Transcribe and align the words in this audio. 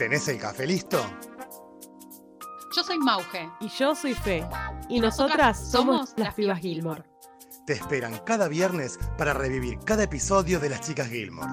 ¿Tenés 0.00 0.26
el 0.28 0.38
café 0.38 0.66
listo? 0.66 0.98
Yo 2.74 2.82
soy 2.82 2.98
Mauge. 2.98 3.50
Y 3.60 3.68
yo 3.68 3.94
soy 3.94 4.14
Fe. 4.14 4.42
Y, 4.88 4.98
nosotras, 4.98 5.70
somos, 5.70 6.14
las 6.16 6.32
pibas 6.32 6.58
Gilmore. 6.58 7.04
Te 7.66 7.74
esperan 7.74 8.16
cada 8.24 8.48
viernes 8.48 8.98
para 9.18 9.34
revivir 9.34 9.78
cada 9.84 10.04
episodio 10.04 10.58
de 10.58 10.70
Las 10.70 10.80
Chicas 10.80 11.06
Gilmore. 11.08 11.52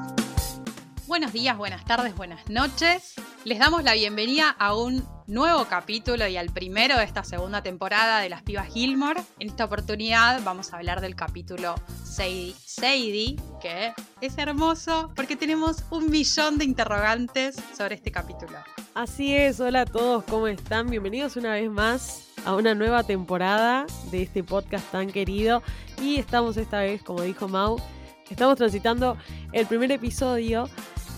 Buenos 1.07 1.33
días, 1.33 1.57
buenas 1.57 1.83
tardes, 1.83 2.15
buenas 2.15 2.49
noches. 2.49 3.15
Les 3.43 3.59
damos 3.59 3.83
la 3.83 3.95
bienvenida 3.95 4.55
a 4.57 4.77
un 4.77 5.05
nuevo 5.27 5.65
capítulo 5.65 6.25
y 6.25 6.37
al 6.37 6.51
primero 6.51 6.97
de 6.97 7.03
esta 7.03 7.21
segunda 7.25 7.61
temporada 7.61 8.21
de 8.21 8.29
Las 8.29 8.43
Pibas 8.43 8.73
Gilmore. 8.73 9.21
En 9.39 9.49
esta 9.49 9.65
oportunidad 9.65 10.41
vamos 10.43 10.71
a 10.71 10.77
hablar 10.77 11.01
del 11.01 11.15
capítulo 11.15 11.75
Sadie, 12.05 13.35
que 13.61 13.93
es 14.21 14.37
hermoso 14.37 15.11
porque 15.17 15.35
tenemos 15.35 15.83
un 15.89 16.09
millón 16.09 16.57
de 16.57 16.63
interrogantes 16.63 17.57
sobre 17.77 17.95
este 17.95 18.09
capítulo. 18.09 18.57
Así 18.95 19.35
es, 19.35 19.59
hola 19.59 19.81
a 19.81 19.85
todos, 19.85 20.23
¿cómo 20.23 20.47
están? 20.47 20.89
Bienvenidos 20.89 21.35
una 21.35 21.51
vez 21.51 21.69
más 21.69 22.29
a 22.45 22.55
una 22.55 22.73
nueva 22.73 23.03
temporada 23.03 23.85
de 24.09 24.23
este 24.23 24.45
podcast 24.45 24.89
tan 24.91 25.11
querido. 25.11 25.61
Y 26.01 26.19
estamos 26.19 26.55
esta 26.55 26.79
vez, 26.79 27.03
como 27.03 27.21
dijo 27.21 27.49
Mau, 27.49 27.81
estamos 28.29 28.55
transitando 28.55 29.17
el 29.51 29.65
primer 29.65 29.91
episodio 29.91 30.69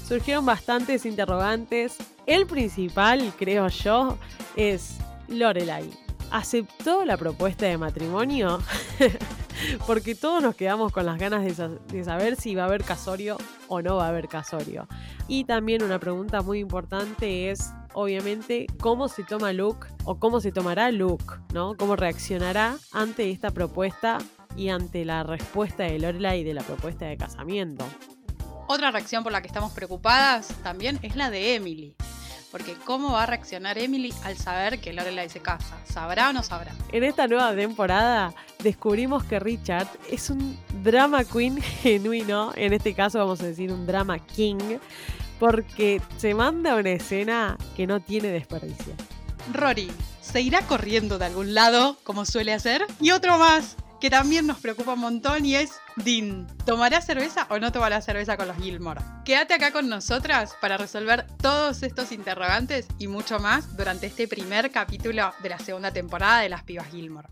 surgieron 0.10 0.44
bastantes 0.44 1.06
interrogantes. 1.06 1.98
El 2.26 2.48
principal, 2.48 3.32
creo 3.38 3.68
yo, 3.68 4.18
es 4.56 4.98
Lorelai. 5.28 5.88
¿Aceptó 6.32 7.06
la 7.06 7.16
propuesta 7.16 7.68
de 7.68 7.78
matrimonio? 7.78 8.60
Porque 9.86 10.16
todos 10.16 10.42
nos 10.42 10.56
quedamos 10.56 10.92
con 10.92 11.06
las 11.06 11.20
ganas 11.20 11.44
de, 11.44 12.04
saber 12.04 12.38
si 12.38 12.56
va 12.56 12.64
a 12.64 12.66
haber 12.66 12.84
casorio 12.84 13.38
o 13.68 13.84
no 13.84 13.98
va 13.98 14.06
a 14.06 14.10
haber 14.10 14.28
casorio. 14.28 14.88
Y 15.28 15.44
también 15.44 15.84
una 15.84 16.00
pregunta 16.00 16.42
muy 16.42 16.58
importante 16.58 17.52
es, 17.52 17.72
obviamente, 17.94 18.66
cómo 18.80 19.10
se 19.10 19.24
toma 19.24 19.54
Luke 19.54 19.90
o 20.06 20.18
cómo 20.18 20.42
se 20.42 20.52
tomará 20.52 20.92
Luke, 20.92 21.36
¿no? 21.54 21.76
¿Cómo 21.78 21.96
reaccionará 21.96 22.78
ante 22.94 23.30
esta 23.30 23.52
propuesta 23.52 24.18
y 24.56 24.70
ante 24.70 25.06
la 25.06 25.22
respuesta 25.22 25.84
de 25.84 26.00
Lorelai 26.00 26.44
de 26.44 26.56
la 26.56 26.64
propuesta 26.64 27.06
de 27.06 27.18
casamiento? 27.18 27.86
Otra 28.72 28.92
reacción 28.92 29.24
por 29.24 29.32
la 29.32 29.42
que 29.42 29.48
estamos 29.48 29.72
preocupadas 29.72 30.50
también 30.62 31.00
es 31.02 31.16
la 31.16 31.32
de 31.32 31.56
Emily. 31.56 31.96
Porque 32.52 32.76
¿cómo 32.86 33.14
va 33.14 33.24
a 33.24 33.26
reaccionar 33.26 33.80
Emily 33.80 34.14
al 34.24 34.38
saber 34.38 34.80
que 34.80 34.94
Lorelai 34.94 35.28
se 35.28 35.40
casa? 35.40 35.76
¿Sabrá 35.92 36.30
o 36.30 36.34
no 36.34 36.44
sabrá? 36.44 36.76
En 36.92 37.04
esta 37.04 37.26
nueva 37.26 37.56
temporada 37.56 38.32
descubrimos 38.62 39.24
que 39.24 39.40
Richard 39.40 39.88
es 40.12 40.30
un 40.30 40.56
drama 40.84 41.24
queen 41.24 41.60
genuino. 41.82 42.52
En 42.56 42.74
este 42.74 42.94
caso 42.94 43.18
vamos 43.18 43.42
a 43.42 43.48
decir 43.48 43.72
un 43.72 43.88
drama 43.88 44.20
king. 44.20 44.78
Porque 45.40 46.00
se 46.18 46.36
manda 46.36 46.76
una 46.76 46.92
escena 46.92 47.58
que 47.76 47.88
no 47.88 48.02
tiene 48.02 48.28
desperdicio. 48.28 48.94
Rory 49.52 49.92
se 50.22 50.42
irá 50.42 50.62
corriendo 50.62 51.18
de 51.18 51.26
algún 51.26 51.56
lado, 51.56 51.98
como 52.04 52.24
suele 52.24 52.54
hacer. 52.54 52.86
Y 53.02 53.10
otro 53.10 53.40
más, 53.40 53.78
que 54.00 54.10
también 54.10 54.48
nos 54.48 54.60
preocupa 54.60 54.94
un 54.94 55.00
montón 55.00 55.46
y 55.46 55.56
es 55.56 55.72
Dean. 55.98 56.48
¿Tomará 56.66 57.02
cerveza 57.02 57.48
o 57.50 57.60
no 57.60 57.72
tomará 57.72 58.02
cerveza 58.02 58.38
con 58.38 58.48
los 58.48 58.58
Gilmore? 58.58 59.02
Quédate 59.26 59.54
acá 59.54 59.72
con 59.72 59.90
nosotras 59.90 60.56
para 60.62 60.78
resolver 60.78 61.28
todos 61.42 61.84
estos 61.84 62.12
interrogantes 62.12 62.88
y 62.98 63.08
mucho 63.08 63.40
más 63.40 63.76
durante 63.76 64.08
este 64.08 64.28
primer 64.28 64.72
capítulo 64.72 65.34
de 65.42 65.50
la 65.50 65.60
segunda 65.60 65.92
temporada 65.92 66.42
de 66.42 66.50
Las 66.50 66.64
Pibas 66.64 66.88
Gilmore. 66.90 67.30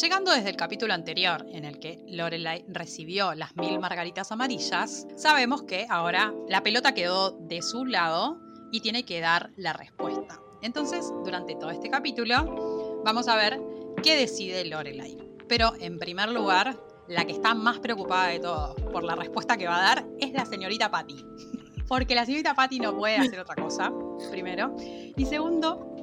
Llegando 0.00 0.32
desde 0.32 0.48
el 0.48 0.56
capítulo 0.56 0.94
anterior, 0.94 1.44
en 1.52 1.66
el 1.66 1.78
que 1.78 2.02
Lorelai 2.08 2.64
recibió 2.68 3.34
las 3.34 3.54
mil 3.56 3.78
margaritas 3.78 4.32
amarillas, 4.32 5.06
sabemos 5.16 5.64
que 5.64 5.86
ahora 5.90 6.32
la 6.48 6.62
pelota 6.62 6.94
quedó 6.94 7.32
de 7.32 7.60
su 7.60 7.84
lado 7.84 8.40
y 8.72 8.80
tiene 8.80 9.04
que 9.04 9.20
dar 9.20 9.50
la 9.56 9.74
respuesta. 9.74 10.40
Entonces, 10.62 11.04
durante 11.24 11.56
todo 11.56 11.70
este 11.70 11.90
capítulo, 11.90 13.02
vamos 13.04 13.28
a 13.28 13.36
ver 13.36 13.60
qué 14.02 14.16
decide 14.16 14.64
Lorelai. 14.64 15.31
Pero 15.52 15.74
en 15.80 15.98
primer 15.98 16.30
lugar, 16.30 16.78
la 17.08 17.26
que 17.26 17.32
está 17.32 17.52
más 17.54 17.78
preocupada 17.78 18.28
de 18.28 18.40
todo 18.40 18.74
por 18.90 19.04
la 19.04 19.14
respuesta 19.14 19.58
que 19.58 19.68
va 19.68 19.76
a 19.76 19.82
dar 19.82 20.06
es 20.18 20.32
la 20.32 20.46
señorita 20.46 20.90
Patty. 20.90 21.26
Porque 21.88 22.14
la 22.14 22.24
señorita 22.24 22.54
Patty 22.54 22.80
no 22.80 22.96
puede 22.96 23.16
hacer 23.16 23.38
otra 23.38 23.56
cosa, 23.56 23.92
primero. 24.30 24.74
Y 24.78 25.26
segundo, 25.26 25.94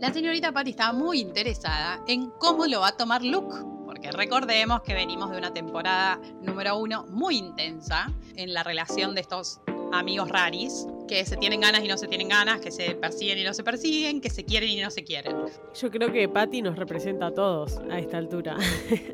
la 0.00 0.12
señorita 0.12 0.50
Patty 0.50 0.70
está 0.70 0.92
muy 0.92 1.20
interesada 1.20 2.02
en 2.08 2.30
cómo 2.40 2.66
lo 2.66 2.80
va 2.80 2.88
a 2.88 2.96
tomar 2.96 3.22
Luke. 3.22 3.54
Porque 3.86 4.10
recordemos 4.10 4.82
que 4.82 4.94
venimos 4.94 5.30
de 5.30 5.38
una 5.38 5.52
temporada 5.52 6.18
número 6.40 6.76
uno 6.76 7.06
muy 7.06 7.36
intensa 7.36 8.10
en 8.34 8.52
la 8.52 8.64
relación 8.64 9.14
de 9.14 9.20
estos 9.20 9.60
amigos 9.92 10.28
raris, 10.28 10.86
que 11.06 11.24
se 11.24 11.36
tienen 11.36 11.60
ganas 11.60 11.84
y 11.84 11.88
no 11.88 11.96
se 11.96 12.08
tienen 12.08 12.28
ganas, 12.28 12.60
que 12.60 12.70
se 12.70 12.94
persiguen 12.94 13.38
y 13.38 13.44
no 13.44 13.54
se 13.54 13.62
persiguen, 13.62 14.20
que 14.20 14.30
se 14.30 14.44
quieren 14.44 14.70
y 14.70 14.80
no 14.80 14.90
se 14.90 15.04
quieren. 15.04 15.36
Yo 15.74 15.90
creo 15.90 16.12
que 16.12 16.28
Patty 16.28 16.62
nos 16.62 16.76
representa 16.76 17.26
a 17.26 17.34
todos 17.34 17.78
a 17.90 17.98
esta 17.98 18.18
altura. 18.18 18.56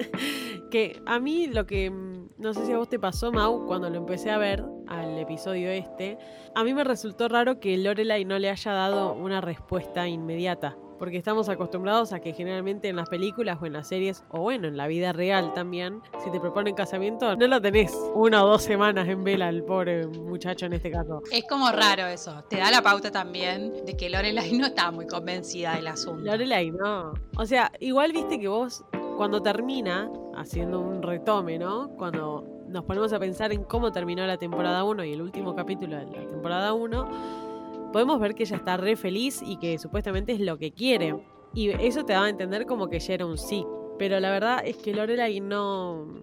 que 0.70 1.00
a 1.06 1.18
mí 1.18 1.46
lo 1.46 1.66
que 1.66 1.90
mm, 1.90 2.30
no 2.38 2.54
sé 2.54 2.66
si 2.66 2.72
a 2.72 2.78
vos 2.78 2.88
te 2.88 2.98
pasó, 2.98 3.32
Mau, 3.32 3.66
cuando 3.66 3.90
lo 3.90 3.96
empecé 3.96 4.30
a 4.30 4.38
ver 4.38 4.64
al 4.86 5.18
episodio 5.18 5.70
este, 5.70 6.18
a 6.54 6.64
mí 6.64 6.72
me 6.74 6.84
resultó 6.84 7.28
raro 7.28 7.58
que 7.60 7.76
Lorelai 7.76 8.24
no 8.24 8.38
le 8.38 8.50
haya 8.50 8.72
dado 8.72 9.12
una 9.14 9.40
respuesta 9.40 10.08
inmediata 10.08 10.76
porque 10.98 11.16
estamos 11.16 11.48
acostumbrados 11.48 12.12
a 12.12 12.20
que 12.20 12.32
generalmente 12.32 12.88
en 12.88 12.96
las 12.96 13.08
películas 13.08 13.58
o 13.60 13.66
en 13.66 13.72
las 13.72 13.88
series, 13.88 14.24
o 14.30 14.40
bueno, 14.40 14.68
en 14.68 14.76
la 14.76 14.86
vida 14.86 15.12
real 15.12 15.52
también, 15.54 16.00
si 16.22 16.30
te 16.30 16.40
proponen 16.40 16.74
casamiento, 16.74 17.36
no 17.36 17.46
lo 17.46 17.60
tenés 17.60 17.92
una 18.14 18.44
o 18.44 18.48
dos 18.48 18.62
semanas 18.62 19.08
en 19.08 19.24
vela 19.24 19.48
el 19.48 19.62
pobre 19.64 20.06
muchacho 20.06 20.66
en 20.66 20.74
este 20.74 20.90
caso. 20.90 21.22
Es 21.30 21.44
como 21.48 21.70
raro 21.70 22.06
eso, 22.06 22.44
te 22.48 22.56
da 22.56 22.70
la 22.70 22.82
pauta 22.82 23.10
también 23.10 23.84
de 23.84 23.96
que 23.96 24.10
Lorelai 24.10 24.52
no 24.58 24.66
está 24.66 24.90
muy 24.90 25.06
convencida 25.06 25.76
del 25.76 25.86
asunto. 25.88 26.24
Lorelai 26.24 26.70
no. 26.70 27.14
O 27.36 27.46
sea, 27.46 27.72
igual 27.80 28.12
viste 28.12 28.38
que 28.38 28.48
vos 28.48 28.84
cuando 29.16 29.42
termina, 29.42 30.10
haciendo 30.36 30.80
un 30.80 31.02
retome, 31.02 31.58
¿no? 31.58 31.88
Cuando 31.96 32.44
nos 32.68 32.84
ponemos 32.84 33.12
a 33.12 33.18
pensar 33.18 33.52
en 33.52 33.64
cómo 33.64 33.90
terminó 33.90 34.26
la 34.26 34.36
temporada 34.36 34.84
1 34.84 35.04
y 35.04 35.12
el 35.12 35.22
último 35.22 35.54
capítulo 35.54 35.96
de 35.96 36.06
la 36.06 36.30
temporada 36.30 36.72
1, 36.72 37.47
podemos 37.92 38.20
ver 38.20 38.34
que 38.34 38.44
ella 38.44 38.56
está 38.56 38.76
re 38.76 38.96
feliz 38.96 39.42
y 39.44 39.58
que 39.58 39.78
supuestamente 39.78 40.32
es 40.32 40.40
lo 40.40 40.58
que 40.58 40.72
quiere. 40.72 41.14
Y 41.54 41.70
eso 41.70 42.04
te 42.04 42.12
da 42.12 42.24
a 42.24 42.28
entender 42.28 42.66
como 42.66 42.88
que 42.88 43.00
ya 43.00 43.14
era 43.14 43.26
un 43.26 43.38
sí. 43.38 43.64
Pero 43.98 44.20
la 44.20 44.30
verdad 44.30 44.62
es 44.64 44.76
que 44.76 44.94
Lorelai 44.94 45.40
no. 45.40 46.22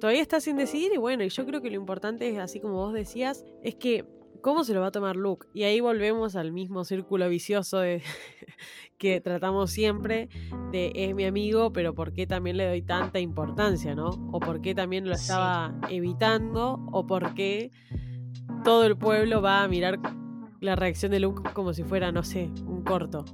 Todavía 0.00 0.22
está 0.22 0.40
sin 0.40 0.56
decidir 0.56 0.92
y 0.92 0.98
bueno, 0.98 1.22
y 1.22 1.28
yo 1.28 1.46
creo 1.46 1.60
que 1.60 1.70
lo 1.70 1.76
importante 1.76 2.28
es, 2.28 2.38
así 2.38 2.58
como 2.58 2.74
vos 2.74 2.92
decías, 2.92 3.44
es 3.62 3.76
que 3.76 4.04
cómo 4.40 4.64
se 4.64 4.74
lo 4.74 4.80
va 4.80 4.88
a 4.88 4.90
tomar 4.92 5.16
Luke. 5.16 5.46
Y 5.54 5.62
ahí 5.62 5.80
volvemos 5.80 6.36
al 6.36 6.52
mismo 6.52 6.84
círculo 6.84 7.28
vicioso 7.28 7.78
de 7.78 8.02
que 8.98 9.20
tratamos 9.20 9.70
siempre 9.70 10.28
de 10.72 10.92
es 10.94 11.14
mi 11.14 11.24
amigo, 11.24 11.72
pero 11.72 11.94
por 11.94 12.12
qué 12.12 12.26
también 12.26 12.56
le 12.56 12.66
doy 12.66 12.82
tanta 12.82 13.20
importancia, 13.20 13.94
¿no? 13.94 14.10
O 14.32 14.40
por 14.40 14.60
qué 14.60 14.74
también 14.74 15.06
lo 15.06 15.14
estaba 15.14 15.74
evitando, 15.88 16.84
o 16.90 17.06
por 17.06 17.34
qué 17.34 17.70
todo 18.64 18.84
el 18.84 18.98
pueblo 18.98 19.40
va 19.40 19.62
a 19.62 19.68
mirar 19.68 20.00
la 20.62 20.76
reacción 20.76 21.10
de 21.10 21.20
Luke 21.20 21.50
como 21.52 21.74
si 21.74 21.82
fuera, 21.82 22.12
no 22.12 22.22
sé, 22.22 22.44
un 22.66 22.82
corto. 22.82 23.24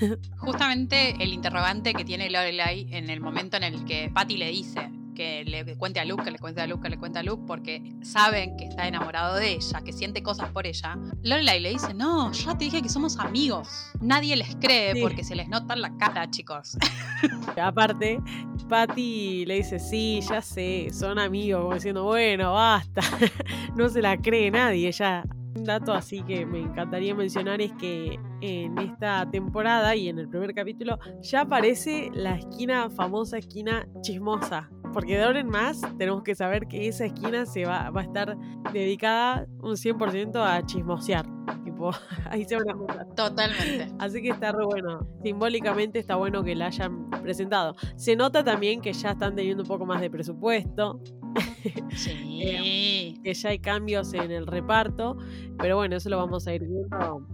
Justamente 0.38 1.22
el 1.22 1.34
interrogante 1.34 1.92
que 1.92 2.04
tiene 2.04 2.30
Lorelai 2.30 2.88
en 2.90 3.10
el 3.10 3.20
momento 3.20 3.58
en 3.58 3.64
el 3.64 3.84
que 3.84 4.10
Patty 4.12 4.38
le 4.38 4.48
dice 4.50 4.90
que 5.18 5.44
le 5.44 5.76
cuente 5.76 5.98
a 5.98 6.04
Luke, 6.04 6.22
que 6.22 6.30
le 6.30 6.38
cuente 6.38 6.60
a 6.60 6.66
Luke, 6.68 6.80
que 6.80 6.90
le 6.90 6.96
cuente 6.96 7.18
a 7.18 7.24
Luke, 7.24 7.42
porque 7.44 7.82
saben 8.02 8.56
que 8.56 8.66
está 8.66 8.86
enamorado 8.86 9.34
de 9.34 9.54
ella, 9.54 9.80
que 9.84 9.92
siente 9.92 10.22
cosas 10.22 10.48
por 10.50 10.64
ella. 10.64 10.96
Lorelai 11.24 11.58
le 11.58 11.70
dice, 11.70 11.92
no, 11.92 12.30
ya 12.30 12.56
te 12.56 12.66
dije 12.66 12.80
que 12.82 12.88
somos 12.88 13.18
amigos. 13.18 13.90
Nadie 14.00 14.36
les 14.36 14.54
cree 14.54 15.02
porque 15.02 15.24
se 15.24 15.34
les 15.34 15.48
nota 15.48 15.74
en 15.74 15.82
la 15.82 15.96
cara, 15.96 16.30
chicos. 16.30 16.78
Aparte, 17.60 18.20
Patty 18.68 19.44
le 19.44 19.54
dice, 19.56 19.80
sí, 19.80 20.20
ya 20.20 20.40
sé, 20.40 20.88
son 20.92 21.18
amigos, 21.18 21.62
como 21.62 21.74
diciendo, 21.74 22.04
bueno, 22.04 22.52
basta. 22.52 23.00
no 23.74 23.88
se 23.88 24.00
la 24.00 24.16
cree 24.16 24.52
nadie, 24.52 24.92
ya 24.92 25.24
un 25.56 25.64
dato 25.64 25.92
así 25.92 26.22
que 26.22 26.46
me 26.46 26.60
encantaría 26.60 27.14
mencionar 27.14 27.60
es 27.60 27.72
que 27.72 28.20
en 28.40 28.78
esta 28.78 29.28
temporada 29.28 29.96
y 29.96 30.08
en 30.08 30.20
el 30.20 30.28
primer 30.28 30.54
capítulo 30.54 31.00
ya 31.20 31.40
aparece 31.40 32.10
la 32.14 32.36
esquina, 32.36 32.88
famosa 32.90 33.38
esquina 33.38 33.88
chismosa. 34.00 34.70
Porque 34.92 35.16
de 35.16 35.24
ahora 35.24 35.40
en 35.40 35.48
más 35.48 35.80
tenemos 35.98 36.22
que 36.22 36.34
saber 36.34 36.66
que 36.66 36.88
esa 36.88 37.04
esquina 37.06 37.46
se 37.46 37.64
va, 37.64 37.90
va 37.90 38.00
a 38.00 38.04
estar 38.04 38.36
dedicada 38.72 39.46
un 39.60 39.76
100% 39.76 40.36
a 40.36 40.64
chismosear. 40.64 41.26
Tipo, 41.64 41.90
ahí 42.30 42.44
se 42.44 42.56
van 42.56 42.68
a 42.70 43.04
Totalmente. 43.14 43.88
Así 43.98 44.22
que 44.22 44.30
está 44.30 44.52
re 44.52 44.64
bueno. 44.64 45.06
Simbólicamente 45.22 45.98
está 45.98 46.16
bueno 46.16 46.42
que 46.42 46.54
la 46.54 46.66
hayan 46.66 47.10
presentado. 47.10 47.74
Se 47.96 48.16
nota 48.16 48.42
también 48.42 48.80
que 48.80 48.92
ya 48.92 49.10
están 49.10 49.34
teniendo 49.34 49.62
un 49.62 49.68
poco 49.68 49.86
más 49.86 50.00
de 50.00 50.10
presupuesto. 50.10 51.00
Sí. 51.94 52.40
Eh, 52.42 53.14
que 53.22 53.34
ya 53.34 53.50
hay 53.50 53.58
cambios 53.58 54.14
en 54.14 54.30
el 54.30 54.46
reparto, 54.46 55.16
pero 55.58 55.76
bueno, 55.76 55.96
eso 55.96 56.08
lo 56.08 56.16
vamos 56.16 56.46
a 56.46 56.54
ir 56.54 56.62
viendo. 56.62 57.26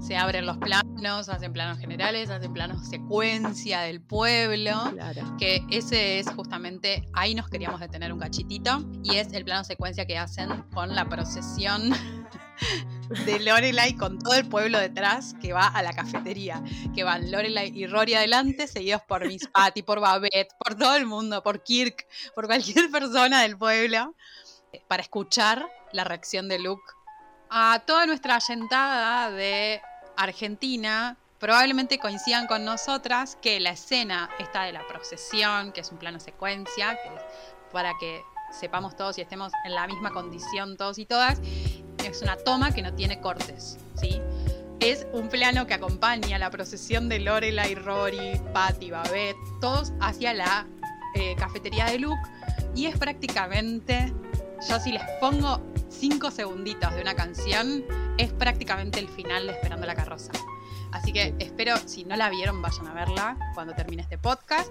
Se 0.00 0.16
abren 0.16 0.46
los 0.46 0.56
planos, 0.58 1.28
hacen 1.28 1.52
planos 1.52 1.78
generales, 1.78 2.30
hacen 2.30 2.52
planos 2.52 2.88
secuencia 2.88 3.80
del 3.80 4.00
pueblo. 4.00 4.90
Claro. 4.92 5.36
Que 5.38 5.62
ese 5.70 6.18
es 6.18 6.30
justamente, 6.30 7.06
ahí 7.12 7.34
nos 7.34 7.48
queríamos 7.48 7.80
detener 7.80 8.12
un 8.12 8.20
cachitito, 8.20 8.84
y 9.02 9.16
es 9.16 9.32
el 9.32 9.44
plano 9.44 9.64
secuencia 9.64 10.06
que 10.06 10.16
hacen 10.16 10.62
con 10.72 10.94
la 10.94 11.08
procesión 11.08 11.90
de 13.26 13.40
Lorelai 13.40 13.94
con 13.94 14.18
todo 14.18 14.34
el 14.34 14.48
pueblo 14.48 14.78
detrás 14.78 15.34
que 15.40 15.52
va 15.52 15.66
a 15.66 15.82
la 15.82 15.92
cafetería. 15.92 16.62
Que 16.94 17.04
van 17.04 17.30
Lorelai 17.30 17.70
y 17.74 17.86
Rory 17.86 18.14
adelante, 18.14 18.66
seguidos 18.66 19.02
por 19.02 19.26
Miss 19.26 19.48
Patty, 19.52 19.82
por 19.82 20.00
Babette, 20.00 20.54
por 20.58 20.74
todo 20.76 20.96
el 20.96 21.06
mundo, 21.06 21.42
por 21.42 21.62
Kirk, 21.62 22.06
por 22.34 22.46
cualquier 22.46 22.90
persona 22.92 23.42
del 23.42 23.58
pueblo, 23.58 24.14
para 24.86 25.02
escuchar 25.02 25.68
la 25.92 26.04
reacción 26.04 26.48
de 26.48 26.58
Luke 26.58 26.98
a 27.50 27.82
toda 27.86 28.06
nuestra 28.06 28.36
allentada 28.36 29.30
de 29.30 29.80
Argentina. 30.18 31.16
Probablemente 31.38 31.98
coincidan 31.98 32.46
con 32.48 32.64
nosotras 32.64 33.38
que 33.40 33.60
la 33.60 33.70
escena 33.70 34.28
está 34.38 34.64
de 34.64 34.72
la 34.72 34.86
procesión, 34.86 35.72
que 35.72 35.80
es 35.80 35.92
un 35.92 35.98
plano 35.98 36.18
secuencia, 36.18 36.98
que 37.00 37.08
es 37.14 37.22
para 37.72 37.92
que 37.98 38.22
sepamos 38.50 38.96
todos 38.96 39.18
y 39.18 39.20
estemos 39.20 39.52
en 39.64 39.74
la 39.74 39.86
misma 39.86 40.10
condición 40.10 40.76
todos 40.76 40.98
y 40.98 41.06
todas, 41.06 41.40
es 42.04 42.22
una 42.22 42.36
toma 42.36 42.72
que 42.72 42.82
no 42.82 42.94
tiene 42.94 43.20
cortes, 43.20 43.78
¿sí? 43.94 44.20
Es 44.80 45.06
un 45.12 45.28
plano 45.28 45.66
que 45.66 45.74
acompaña 45.74 46.38
la 46.38 46.50
procesión 46.50 47.08
de 47.08 47.18
Lorelai, 47.18 47.74
Rory, 47.74 48.40
Patty, 48.52 48.90
Babette, 48.90 49.36
todos 49.60 49.92
hacia 50.00 50.32
la 50.32 50.66
eh, 51.14 51.34
cafetería 51.36 51.86
de 51.86 51.98
Luke 51.98 52.20
y 52.74 52.86
es 52.86 52.96
prácticamente, 52.96 54.12
yo 54.68 54.78
si 54.80 54.92
les 54.92 55.02
pongo 55.20 55.60
cinco 55.88 56.30
segunditos 56.30 56.94
de 56.94 57.02
una 57.02 57.14
canción, 57.14 57.84
es 58.18 58.32
prácticamente 58.32 58.98
el 58.98 59.08
final 59.08 59.46
de 59.46 59.52
Esperando 59.52 59.86
la 59.86 59.94
carroza. 59.94 60.32
Así 60.92 61.12
que 61.12 61.34
espero, 61.38 61.76
si 61.86 62.04
no 62.04 62.16
la 62.16 62.30
vieron, 62.30 62.60
vayan 62.62 62.86
a 62.88 62.94
verla 62.94 63.36
cuando 63.54 63.74
termine 63.74 64.02
este 64.02 64.18
podcast. 64.18 64.70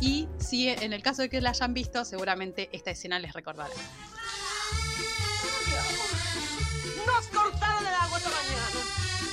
Y 0.00 0.28
si 0.38 0.68
en 0.68 0.92
el 0.92 1.02
caso 1.02 1.22
de 1.22 1.28
que 1.28 1.40
la 1.40 1.50
hayan 1.50 1.74
visto, 1.74 2.04
seguramente 2.04 2.68
esta 2.72 2.90
escena 2.90 3.18
les 3.18 3.32
recordará. 3.32 3.74
Nos 7.06 7.26
cortaron 7.26 7.86
el 7.86 7.94
agua 7.94 8.18
esta 8.18 8.30
mañana. 8.30 8.66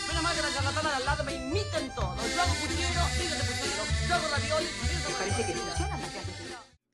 Menos 0.07 0.24
mal 0.24 0.36
que 0.36 0.42
las 0.42 0.54
charlatanas 0.54 0.92
de 0.92 0.98
al 0.98 1.06
lado 1.06 1.24
me 1.24 1.33
imiten 1.33 1.89
todo. 1.95 2.15
Yo 2.36 2.42
hago 2.42 2.54
puchero, 2.54 3.01
ellos 3.19 3.38
de 3.38 3.44
puchero. 3.44 3.83
Yo 4.07 4.15
hago 4.15 4.27
raviolis, 4.30 4.71
ellos 4.89 5.07
de 5.07 5.13
Parece 5.13 5.45
que 5.45 5.54
raviolis. 5.54 6.02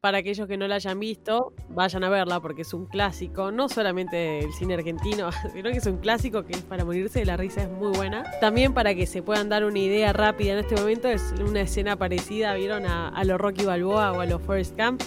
Para 0.01 0.19
aquellos 0.19 0.47
que 0.47 0.55
no 0.55 0.65
la 0.65 0.75
hayan 0.75 0.97
visto, 0.97 1.53
vayan 1.67 2.05
a 2.05 2.09
verla 2.09 2.39
porque 2.39 2.61
es 2.61 2.73
un 2.73 2.85
clásico, 2.85 3.51
no 3.51 3.67
solamente 3.67 4.15
del 4.15 4.53
cine 4.53 4.75
argentino, 4.75 5.29
sino 5.53 5.69
que 5.71 5.79
es 5.79 5.85
un 5.87 5.97
clásico 5.97 6.45
que 6.45 6.53
es 6.53 6.61
para 6.61 6.85
morirse 6.85 7.19
de 7.19 7.25
la 7.25 7.35
risa, 7.35 7.63
es 7.63 7.69
muy 7.69 7.91
buena. 7.91 8.23
También 8.39 8.73
para 8.73 8.95
que 8.95 9.05
se 9.05 9.21
puedan 9.21 9.49
dar 9.49 9.65
una 9.65 9.79
idea 9.79 10.13
rápida 10.13 10.53
en 10.53 10.59
este 10.59 10.75
momento, 10.75 11.09
es 11.09 11.33
una 11.41 11.59
escena 11.59 11.97
parecida, 11.97 12.53
¿vieron? 12.53 12.85
A, 12.85 13.09
a 13.09 13.23
los 13.25 13.37
Rocky 13.37 13.65
Balboa 13.65 14.13
o 14.13 14.21
a 14.21 14.25
los 14.25 14.41
Forrest 14.41 14.77
Camp, 14.77 15.03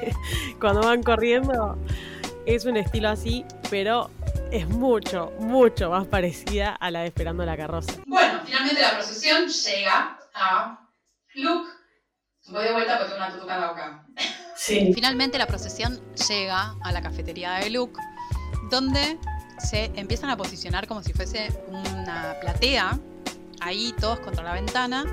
cuando 0.58 0.80
van 0.80 1.02
corriendo. 1.02 1.76
Es 2.46 2.64
un 2.64 2.78
estilo 2.78 3.10
así, 3.10 3.44
pero 3.68 4.08
es 4.50 4.66
mucho, 4.70 5.32
mucho 5.38 5.90
más 5.90 6.06
parecida 6.06 6.70
a 6.70 6.90
la 6.90 7.00
de 7.00 7.08
Esperando 7.08 7.44
la 7.44 7.58
carroza. 7.58 7.92
Bueno, 8.06 8.40
finalmente 8.46 8.80
la 8.80 8.92
procesión 8.92 9.48
llega 9.48 10.18
a 10.32 10.88
Luke. 11.34 11.68
Voy 12.48 12.64
de 12.64 12.72
vuelta 12.72 12.98
porque 12.98 13.12
tengo 13.12 13.26
una 13.26 13.34
tutuca 13.34 13.54
en 13.54 13.60
la 13.60 13.68
boca. 13.68 14.06
Sí. 14.62 14.92
Finalmente 14.94 15.38
la 15.38 15.46
procesión 15.46 15.98
llega 16.28 16.76
a 16.82 16.92
la 16.92 17.00
cafetería 17.00 17.52
de 17.54 17.70
Luke, 17.70 17.98
donde 18.70 19.18
se 19.58 19.86
empiezan 19.94 20.28
a 20.28 20.36
posicionar 20.36 20.86
como 20.86 21.02
si 21.02 21.14
fuese 21.14 21.48
una 21.68 22.36
platea, 22.42 22.98
ahí 23.60 23.94
todos 23.98 24.20
contra 24.20 24.44
la 24.44 24.52
ventana. 24.52 25.06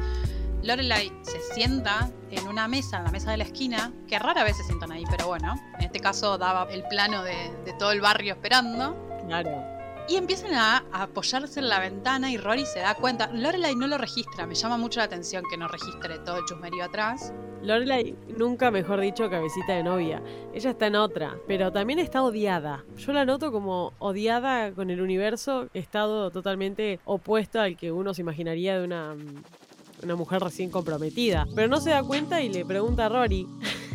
Lorelai 0.63 1.13
se 1.21 1.39
sienta 1.53 2.11
en 2.29 2.45
una 2.45 2.67
mesa, 2.67 2.97
en 2.97 3.05
la 3.05 3.11
mesa 3.11 3.31
de 3.31 3.37
la 3.37 3.45
esquina, 3.45 3.93
que 4.05 4.19
rara 4.19 4.43
vez 4.43 4.57
se 4.57 4.65
sientan 4.65 4.91
ahí, 4.91 5.05
pero 5.09 5.27
bueno, 5.27 5.57
en 5.79 5.85
este 5.85 6.01
caso 6.01 6.37
daba 6.37 6.67
el 6.69 6.83
plano 6.89 7.23
de, 7.23 7.49
de 7.63 7.71
todo 7.79 7.93
el 7.93 8.01
barrio 8.01 8.33
esperando. 8.33 8.97
Claro. 9.27 9.76
Y 10.09 10.15
empiezan 10.15 10.53
a, 10.53 10.85
apoyarse 10.91 11.59
en 11.59 11.67
la 11.67 11.79
ventana 11.79 12.31
y 12.31 12.37
Rory 12.37 12.65
se 12.65 12.79
da 12.79 12.95
cuenta. 12.95 13.29
Lorelai 13.33 13.75
no 13.75 13.87
lo 13.87 13.97
registra, 13.97 14.47
me 14.47 14.55
llama 14.55 14.77
mucho 14.77 14.99
la 14.99 15.05
atención 15.05 15.43
que 15.49 15.57
no 15.57 15.67
registre 15.67 16.19
todo 16.19 16.37
el 16.37 16.45
chusmerío 16.45 16.85
atrás. 16.85 17.33
Lorelai, 17.61 18.15
nunca 18.37 18.71
mejor 18.71 19.01
dicho, 19.01 19.29
cabecita 19.29 19.73
de 19.73 19.83
novia. 19.83 20.21
Ella 20.53 20.69
está 20.69 20.87
en 20.87 20.95
otra, 20.95 21.37
pero 21.47 21.73
también 21.73 21.99
está 21.99 22.23
odiada. 22.23 22.85
Yo 22.95 23.11
la 23.11 23.25
noto 23.25 23.51
como 23.51 23.93
odiada 23.99 24.71
con 24.71 24.89
el 24.91 25.01
universo, 25.01 25.67
estado 25.73 26.31
totalmente 26.31 26.99
opuesto 27.03 27.59
al 27.59 27.75
que 27.75 27.91
uno 27.91 28.13
se 28.13 28.21
imaginaría 28.21 28.79
de 28.79 28.85
una, 28.85 29.15
una 30.03 30.15
mujer 30.15 30.41
recién 30.41 30.69
comprometida. 30.69 31.47
Pero 31.53 31.67
no 31.67 31.81
se 31.81 31.89
da 31.89 32.03
cuenta 32.03 32.41
y 32.41 32.49
le 32.49 32.63
pregunta 32.63 33.07
a 33.07 33.09
Rory. 33.09 33.47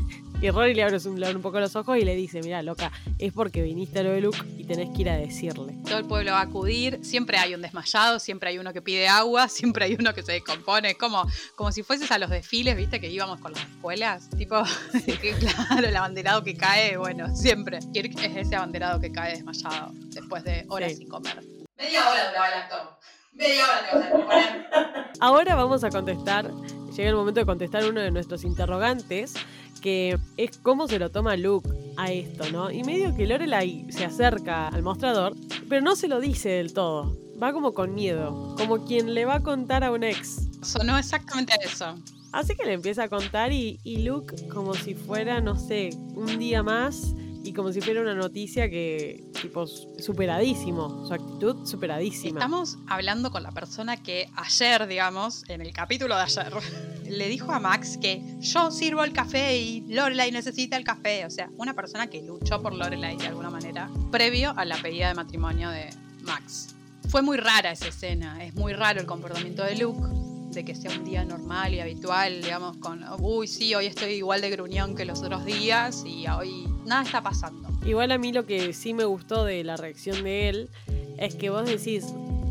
Y 0.42 0.50
Rory 0.50 0.74
le 0.74 0.82
abre 0.82 0.96
un, 1.06 1.20
le 1.20 1.26
abre 1.26 1.36
un 1.36 1.42
poco 1.42 1.60
los 1.60 1.76
ojos 1.76 1.96
y 1.96 2.02
le 2.04 2.16
dice, 2.16 2.40
mira, 2.42 2.62
loca, 2.62 2.90
es 3.18 3.32
porque 3.32 3.62
viniste 3.62 4.00
a 4.00 4.02
lo 4.02 4.10
de 4.10 4.20
Luke 4.22 4.38
y 4.58 4.64
tenés 4.64 4.88
que 4.90 5.02
ir 5.02 5.08
a 5.08 5.16
decirle. 5.16 5.78
Todo 5.84 5.98
el 5.98 6.04
pueblo 6.04 6.32
va 6.32 6.40
a 6.40 6.42
acudir, 6.42 6.98
siempre 7.04 7.38
hay 7.38 7.54
un 7.54 7.62
desmayado, 7.62 8.18
siempre 8.18 8.50
hay 8.50 8.58
uno 8.58 8.72
que 8.72 8.82
pide 8.82 9.06
agua, 9.06 9.46
siempre 9.48 9.84
hay 9.84 9.94
uno 9.94 10.12
que 10.12 10.24
se 10.24 10.32
descompone, 10.32 10.90
es 10.90 10.98
como, 10.98 11.24
como 11.54 11.70
si 11.70 11.84
fueses 11.84 12.10
a 12.10 12.18
los 12.18 12.28
desfiles, 12.28 12.76
viste, 12.76 13.00
que 13.00 13.08
íbamos 13.08 13.38
con 13.38 13.52
las 13.52 13.62
escuelas, 13.62 14.28
tipo, 14.36 14.60
que, 15.22 15.32
claro, 15.34 15.86
el 15.86 15.94
abanderado 15.94 16.42
que 16.42 16.56
cae, 16.56 16.96
bueno, 16.96 17.34
siempre. 17.36 17.78
Kirk 17.92 18.18
es 18.20 18.36
ese 18.36 18.56
abanderado 18.56 18.98
que 19.00 19.12
cae 19.12 19.36
desmayado 19.36 19.92
después 20.06 20.42
de 20.42 20.64
horas 20.68 20.90
Sí. 20.90 20.96
sin 20.96 21.08
comer. 21.08 21.40
Media 21.78 22.10
hora 22.10 22.28
duraba 22.28 22.48
el 22.48 22.54
actor. 22.54 22.98
Media 23.32 23.64
hora 23.64 23.88
te 23.88 23.96
vas 23.96 24.34
a. 24.34 25.12
Ahora 25.20 25.54
vamos 25.54 25.84
a 25.84 25.90
contestar, 25.90 26.50
llega 26.96 27.08
el 27.10 27.14
momento 27.14 27.38
de 27.38 27.46
contestar 27.46 27.84
uno 27.84 28.00
de 28.00 28.10
nuestros 28.10 28.42
interrogantes, 28.42 29.34
que 29.82 30.18
es 30.38 30.56
cómo 30.56 30.88
se 30.88 30.98
lo 30.98 31.10
toma 31.10 31.36
Luke 31.36 31.68
a 31.98 32.10
esto, 32.10 32.50
¿no? 32.50 32.70
Y 32.70 32.84
medio 32.84 33.14
que 33.14 33.26
Lorelai 33.26 33.84
se 33.90 34.06
acerca 34.06 34.68
al 34.68 34.82
mostrador, 34.82 35.34
pero 35.68 35.82
no 35.82 35.94
se 35.96 36.08
lo 36.08 36.20
dice 36.20 36.48
del 36.48 36.72
todo. 36.72 37.14
Va 37.42 37.52
como 37.52 37.74
con 37.74 37.94
miedo, 37.94 38.54
como 38.56 38.86
quien 38.86 39.12
le 39.12 39.26
va 39.26 39.36
a 39.36 39.42
contar 39.42 39.84
a 39.84 39.90
un 39.90 40.04
ex. 40.04 40.48
Sonó 40.62 40.96
exactamente 40.96 41.52
a 41.52 41.56
eso. 41.56 41.96
Así 42.32 42.54
que 42.54 42.64
le 42.64 42.72
empieza 42.72 43.02
a 43.02 43.08
contar 43.08 43.52
y, 43.52 43.78
y 43.84 43.98
Luke 44.04 44.48
como 44.48 44.72
si 44.74 44.94
fuera, 44.94 45.42
no 45.42 45.58
sé, 45.58 45.90
un 46.14 46.38
día 46.38 46.62
más 46.62 47.14
y 47.44 47.52
como 47.52 47.72
si 47.72 47.80
fuera 47.80 48.00
una 48.00 48.14
noticia 48.14 48.70
que, 48.70 49.24
tipo, 49.40 49.66
superadísimo. 49.66 51.06
Su 51.06 51.14
actitud 51.14 51.66
superadísima. 51.66 52.38
Estamos 52.38 52.78
hablando 52.86 53.30
con 53.30 53.42
la 53.42 53.50
persona 53.50 54.02
que 54.02 54.28
ayer, 54.36 54.86
digamos, 54.86 55.44
en 55.48 55.60
el 55.60 55.72
capítulo 55.72 56.14
de 56.16 56.22
ayer, 56.22 56.52
le 57.08 57.28
dijo 57.28 57.52
a 57.52 57.58
Max 57.58 57.98
que 58.00 58.22
yo 58.40 58.70
sirvo 58.70 59.04
el 59.04 59.12
café 59.12 59.58
y 59.58 59.80
Lorelai 59.88 60.30
necesita 60.30 60.76
el 60.76 60.84
café. 60.84 61.26
O 61.26 61.30
sea, 61.30 61.50
una 61.56 61.74
persona 61.74 62.06
que 62.08 62.22
luchó 62.22 62.62
por 62.62 62.74
Lorelai 62.74 63.16
de 63.16 63.26
alguna 63.26 63.50
manera, 63.50 63.90
previo 64.10 64.54
a 64.56 64.64
la 64.64 64.76
pedida 64.76 65.08
de 65.08 65.14
matrimonio 65.14 65.70
de 65.70 65.90
Max. 66.22 66.74
Fue 67.08 67.22
muy 67.22 67.36
rara 67.36 67.72
esa 67.72 67.88
escena, 67.88 68.44
es 68.44 68.54
muy 68.54 68.72
raro 68.72 69.00
el 69.00 69.06
comportamiento 69.06 69.64
de 69.64 69.76
Luke, 69.76 70.06
de 70.52 70.64
que 70.64 70.74
sea 70.74 70.90
un 70.90 71.04
día 71.04 71.24
normal 71.24 71.72
y 71.72 71.80
habitual, 71.80 72.42
digamos, 72.42 72.76
con, 72.76 73.02
uy, 73.20 73.46
sí, 73.46 73.74
hoy 73.74 73.86
estoy 73.86 74.12
igual 74.12 74.42
de 74.42 74.50
gruñón 74.50 74.94
que 74.94 75.04
los 75.04 75.22
otros 75.22 75.44
días 75.44 76.04
y 76.06 76.26
hoy 76.28 76.68
nada 76.84 77.02
está 77.02 77.22
pasando. 77.22 77.70
Igual 77.86 78.12
a 78.12 78.18
mí 78.18 78.32
lo 78.32 78.44
que 78.44 78.72
sí 78.72 78.92
me 78.92 79.04
gustó 79.04 79.44
de 79.44 79.64
la 79.64 79.76
reacción 79.76 80.22
de 80.24 80.48
él 80.48 80.70
es 81.18 81.34
que 81.34 81.48
vos 81.48 81.64
decís, 81.64 82.06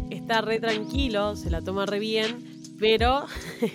está 0.09 0.41
re 0.41 0.59
tranquilo, 0.59 1.35
se 1.35 1.51
la 1.51 1.61
toma 1.61 1.85
re 1.85 1.99
bien, 1.99 2.75
pero 2.79 3.25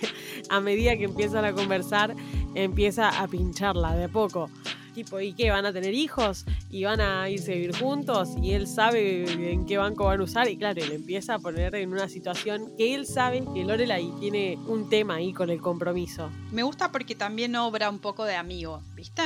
a 0.49 0.59
medida 0.59 0.97
que 0.97 1.05
empiezan 1.05 1.45
a 1.45 1.53
conversar, 1.53 2.13
empieza 2.53 3.09
a 3.21 3.27
pincharla 3.27 3.95
de 3.95 4.05
a 4.05 4.09
poco. 4.09 4.49
¿Y 4.97 5.33
qué? 5.33 5.51
¿Van 5.51 5.65
a 5.65 5.73
tener 5.73 5.93
hijos? 5.93 6.45
¿Y 6.71 6.83
van 6.83 7.01
a 7.01 7.29
irse 7.29 7.51
a 7.51 7.55
vivir 7.55 7.77
juntos? 7.77 8.29
Y 8.41 8.53
él 8.53 8.67
sabe 8.67 9.51
en 9.51 9.65
qué 9.67 9.77
banco 9.77 10.05
van 10.05 10.21
a 10.21 10.23
usar. 10.23 10.49
Y 10.49 10.57
claro, 10.57 10.83
le 10.85 10.95
empieza 10.95 11.35
a 11.35 11.39
poner 11.39 11.75
en 11.75 11.91
una 11.91 12.09
situación 12.09 12.71
que 12.77 12.95
él 12.95 13.05
sabe 13.05 13.43
que 13.53 13.63
Lorelai 13.63 14.11
tiene 14.19 14.57
un 14.67 14.89
tema 14.89 15.15
ahí 15.15 15.33
con 15.33 15.49
el 15.49 15.61
compromiso. 15.61 16.31
Me 16.51 16.63
gusta 16.63 16.91
porque 16.91 17.13
también 17.13 17.55
obra 17.55 17.89
un 17.89 17.99
poco 17.99 18.25
de 18.25 18.35
amigo, 18.35 18.81
¿viste? 18.97 19.21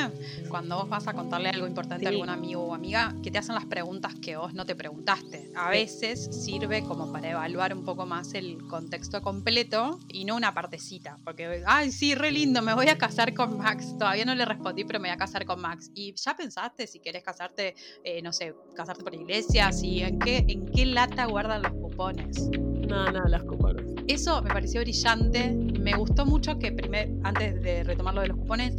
Cuando 0.50 0.76
vos 0.76 0.88
vas 0.88 1.08
a 1.08 1.14
contarle 1.14 1.48
algo 1.48 1.66
importante 1.66 2.06
a 2.06 2.10
algún 2.10 2.28
amigo 2.28 2.62
o 2.62 2.74
amiga, 2.74 3.14
que 3.22 3.30
te 3.30 3.38
hacen 3.38 3.54
las 3.54 3.64
preguntas 3.64 4.14
que 4.14 4.36
vos 4.36 4.52
no 4.52 4.66
te 4.66 4.76
preguntaste. 4.76 5.50
A 5.56 5.70
veces 5.70 6.28
sirve 6.44 6.84
como 6.84 7.10
para 7.10 7.30
evaluar 7.30 7.74
un 7.74 7.84
poco 7.84 8.04
más 8.04 8.34
el 8.34 8.58
contexto 8.68 9.22
completo 9.22 9.98
y 10.08 10.26
no 10.26 10.36
una 10.36 10.52
partecita. 10.52 11.18
Porque, 11.24 11.62
ay, 11.66 11.90
sí, 11.90 12.14
re 12.14 12.30
lindo, 12.30 12.60
me 12.60 12.74
voy 12.74 12.88
a 12.88 12.98
casar 12.98 13.32
con 13.32 13.56
Max. 13.56 13.96
Todavía 13.98 14.26
no 14.26 14.34
le 14.34 14.44
respondí, 14.44 14.84
pero 14.84 15.00
me 15.00 15.08
voy 15.08 15.14
a 15.14 15.18
casar 15.18 15.46
con 15.46 15.60
Max. 15.60 15.90
Y 15.94 16.14
ya 16.14 16.36
pensaste 16.36 16.86
si 16.86 17.00
querés 17.00 17.24
casarte, 17.24 17.74
eh, 18.04 18.20
no 18.20 18.32
sé, 18.32 18.54
casarte 18.76 19.02
por 19.02 19.14
iglesia, 19.14 19.72
si 19.72 20.02
en 20.02 20.18
qué, 20.18 20.44
en 20.46 20.66
qué 20.66 20.84
lata 20.84 21.24
guardan 21.24 21.62
los 21.62 21.72
cupones. 21.72 22.50
No, 22.50 23.10
no, 23.10 23.24
las 23.24 23.42
cupones. 23.44 23.91
Eso 24.12 24.42
me 24.42 24.50
pareció 24.50 24.80
brillante. 24.82 25.50
Me 25.52 25.94
gustó 25.94 26.26
mucho 26.26 26.58
que, 26.58 26.70
primer, 26.72 27.10
antes 27.22 27.62
de 27.62 27.82
retomar 27.84 28.14
lo 28.14 28.20
de 28.20 28.28
los 28.28 28.36
cupones, 28.36 28.74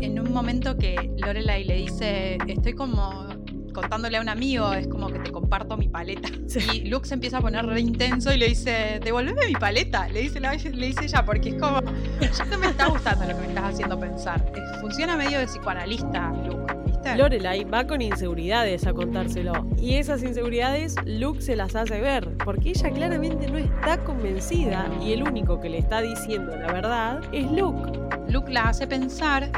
en 0.00 0.18
un 0.18 0.32
momento 0.32 0.76
que 0.76 1.10
Lorelai 1.18 1.64
le 1.64 1.76
dice, 1.76 2.38
estoy 2.46 2.72
como 2.72 3.28
contándole 3.74 4.16
a 4.16 4.20
un 4.20 4.28
amigo, 4.28 4.72
es 4.72 4.88
como 4.88 5.06
que 5.08 5.18
te 5.20 5.30
comparto 5.30 5.76
mi 5.76 5.88
paleta. 5.88 6.28
Sí. 6.48 6.60
Y 6.72 6.88
Luke 6.88 7.06
se 7.06 7.12
empieza 7.12 7.36
a 7.36 7.40
poner 7.42 7.66
re 7.66 7.78
intenso 7.78 8.32
y 8.32 8.38
le 8.38 8.48
dice, 8.48 9.00
devolveme 9.04 9.46
mi 9.48 9.52
paleta, 9.52 10.08
le 10.08 10.22
dice, 10.22 10.40
la- 10.40 10.54
le 10.54 10.86
dice 10.86 11.04
ella, 11.04 11.22
porque 11.26 11.50
es 11.50 11.54
como, 11.56 11.80
ya 12.20 12.44
no 12.46 12.56
me 12.58 12.68
está 12.68 12.86
gustando 12.86 13.26
lo 13.26 13.34
que 13.34 13.40
me 13.42 13.48
estás 13.48 13.74
haciendo 13.74 14.00
pensar. 14.00 14.50
Eh, 14.56 14.60
Funciona 14.80 15.14
medio 15.18 15.38
de 15.40 15.44
psicoanalista, 15.46 16.32
Luke, 16.46 16.72
Lorelai 17.16 17.64
va 17.64 17.86
con 17.86 18.02
inseguridades 18.02 18.86
a 18.86 18.92
contárselo. 18.92 19.66
Y 19.80 19.94
esas 19.94 20.22
inseguridades 20.22 20.94
Luke 21.04 21.40
se 21.40 21.56
las 21.56 21.74
hace 21.74 22.00
ver. 22.00 22.36
Porque 22.44 22.70
ella 22.70 22.90
claramente 22.90 23.48
no 23.48 23.58
está 23.58 23.98
convencida. 23.98 24.90
Y 25.02 25.12
el 25.12 25.22
único 25.22 25.60
que 25.60 25.68
le 25.68 25.78
está 25.78 26.00
diciendo 26.00 26.56
la 26.56 26.72
verdad 26.72 27.20
es 27.32 27.50
Luke. 27.50 27.98
Luke 28.28 28.52
la 28.52 28.68
hace 28.68 28.86
pensar 28.86 29.50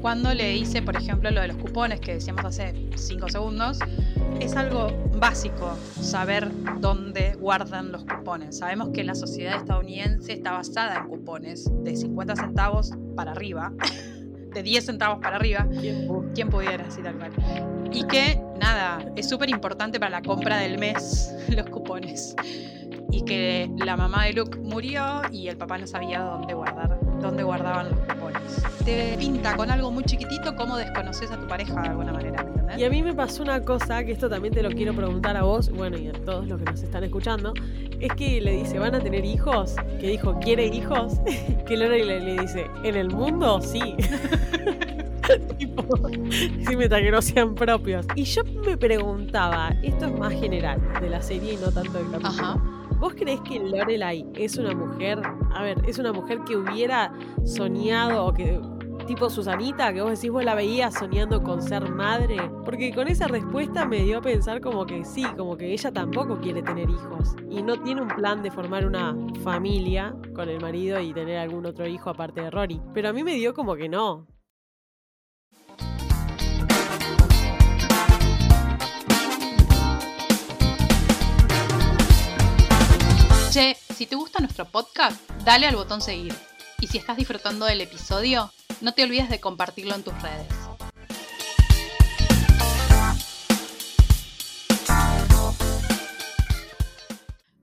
cuando 0.00 0.32
le 0.34 0.50
dice, 0.50 0.82
por 0.82 0.96
ejemplo, 0.96 1.30
lo 1.30 1.40
de 1.40 1.48
los 1.48 1.56
cupones 1.56 2.00
que 2.00 2.14
decíamos 2.14 2.44
hace 2.44 2.74
5 2.94 3.28
segundos. 3.28 3.78
Es 4.40 4.54
algo 4.54 4.92
básico 5.18 5.76
saber 6.00 6.50
dónde 6.80 7.34
guardan 7.34 7.90
los 7.90 8.04
cupones. 8.04 8.58
Sabemos 8.58 8.90
que 8.90 9.02
la 9.02 9.14
sociedad 9.14 9.56
estadounidense 9.56 10.34
está 10.34 10.52
basada 10.52 10.98
en 10.98 11.08
cupones 11.08 11.70
de 11.82 11.96
50 11.96 12.36
centavos 12.36 12.92
para 13.16 13.32
arriba. 13.32 13.72
De 14.54 14.62
10 14.62 14.86
centavos 14.86 15.18
para 15.20 15.36
arriba. 15.36 15.66
¿Quién 16.34 16.48
pudiera, 16.50 16.86
así 16.86 17.02
tal 17.02 17.16
cual? 17.18 17.32
Y 17.92 18.06
que, 18.06 18.40
nada, 18.60 19.04
es 19.16 19.28
súper 19.28 19.50
importante 19.50 19.98
para 19.98 20.10
la 20.10 20.22
compra 20.22 20.58
del 20.58 20.78
mes 20.78 21.34
los 21.48 21.66
cupones. 21.66 22.34
Y 23.10 23.24
que 23.24 23.70
la 23.84 23.96
mamá 23.96 24.24
de 24.24 24.32
Luke 24.32 24.58
murió 24.58 25.22
y 25.30 25.48
el 25.48 25.56
papá 25.56 25.78
no 25.78 25.86
sabía 25.86 26.20
dónde 26.20 26.54
guardar, 26.54 26.95
dónde 27.26 27.42
guardaban 27.42 27.90
los 27.90 27.98
cupones. 28.00 28.42
Te 28.84 29.16
pinta 29.18 29.56
con 29.56 29.70
algo 29.70 29.90
muy 29.90 30.04
chiquitito 30.04 30.54
cómo 30.54 30.76
desconoces 30.76 31.30
a 31.30 31.38
tu 31.38 31.46
pareja 31.46 31.80
de 31.82 31.88
alguna 31.88 32.12
manera, 32.12 32.42
¿me 32.42 32.50
entendés? 32.50 32.78
Y 32.78 32.84
a 32.84 32.90
mí 32.90 33.02
me 33.02 33.14
pasó 33.14 33.42
una 33.42 33.60
cosa, 33.60 34.04
que 34.04 34.12
esto 34.12 34.28
también 34.28 34.54
te 34.54 34.62
lo 34.62 34.70
quiero 34.70 34.94
preguntar 34.94 35.36
a 35.36 35.42
vos, 35.42 35.70
bueno, 35.70 35.96
y 35.98 36.08
a 36.08 36.12
todos 36.12 36.46
los 36.46 36.58
que 36.58 36.64
nos 36.64 36.82
están 36.82 37.04
escuchando, 37.04 37.52
es 38.00 38.12
que 38.14 38.40
le 38.40 38.52
dice, 38.52 38.78
¿van 38.78 38.94
a 38.94 39.00
tener 39.00 39.24
hijos? 39.24 39.74
Que 40.00 40.08
dijo, 40.08 40.38
¿quiere 40.40 40.66
hijos? 40.66 41.14
que 41.66 41.76
le, 41.76 42.04
le 42.04 42.40
dice, 42.40 42.66
¿en 42.84 42.96
el 42.96 43.10
mundo? 43.10 43.60
Sí. 43.60 43.96
tipo, 45.58 46.08
sí, 46.30 46.76
mientras 46.76 47.02
que 47.02 47.10
no 47.10 47.22
sean 47.22 47.54
propios. 47.54 48.06
Y 48.14 48.24
yo 48.24 48.42
me 48.44 48.76
preguntaba, 48.76 49.70
esto 49.82 50.06
es 50.06 50.18
más 50.18 50.32
general 50.32 50.80
de 51.00 51.10
la 51.10 51.22
serie 51.22 51.54
y 51.54 51.56
no 51.56 51.70
tanto 51.70 51.92
del 51.92 52.10
capítulo. 52.10 52.44
Ajá. 52.44 52.76
¿Vos 52.98 53.14
creés 53.14 53.40
que 53.42 53.58
Lorelai 53.58 54.26
es 54.34 54.56
una 54.56 54.74
mujer, 54.74 55.20
a 55.54 55.62
ver, 55.62 55.82
es 55.86 55.98
una 55.98 56.14
mujer 56.14 56.40
que 56.46 56.56
hubiera 56.56 57.12
soñado 57.44 58.24
o 58.24 58.32
que 58.32 58.58
tipo 59.06 59.28
Susanita, 59.28 59.92
que 59.92 60.00
vos 60.00 60.12
decís 60.12 60.30
vos 60.30 60.42
la 60.42 60.54
veías 60.54 60.94
soñando 60.94 61.42
con 61.42 61.60
ser 61.60 61.90
madre? 61.90 62.38
Porque 62.64 62.94
con 62.94 63.06
esa 63.08 63.28
respuesta 63.28 63.84
me 63.84 64.02
dio 64.02 64.18
a 64.18 64.22
pensar 64.22 64.62
como 64.62 64.86
que 64.86 65.04
sí, 65.04 65.24
como 65.36 65.58
que 65.58 65.74
ella 65.74 65.92
tampoco 65.92 66.40
quiere 66.40 66.62
tener 66.62 66.88
hijos 66.88 67.36
y 67.50 67.62
no 67.62 67.80
tiene 67.82 68.00
un 68.00 68.08
plan 68.08 68.42
de 68.42 68.50
formar 68.50 68.86
una 68.86 69.14
familia 69.44 70.16
con 70.34 70.48
el 70.48 70.58
marido 70.58 70.98
y 70.98 71.12
tener 71.12 71.36
algún 71.36 71.66
otro 71.66 71.86
hijo 71.86 72.08
aparte 72.08 72.40
de 72.40 72.50
Rory. 72.50 72.80
Pero 72.94 73.10
a 73.10 73.12
mí 73.12 73.22
me 73.22 73.34
dio 73.34 73.52
como 73.52 73.76
que 73.76 73.90
no. 73.90 74.26
Che, 83.56 83.74
si 83.74 84.04
te 84.04 84.16
gusta 84.16 84.40
nuestro 84.40 84.66
podcast, 84.66 85.18
dale 85.42 85.66
al 85.66 85.76
botón 85.76 86.02
seguir. 86.02 86.34
Y 86.78 86.88
si 86.88 86.98
estás 86.98 87.16
disfrutando 87.16 87.64
del 87.64 87.80
episodio, 87.80 88.52
no 88.82 88.92
te 88.92 89.02
olvides 89.02 89.30
de 89.30 89.40
compartirlo 89.40 89.94
en 89.94 90.02
tus 90.02 90.12
redes. 90.20 90.46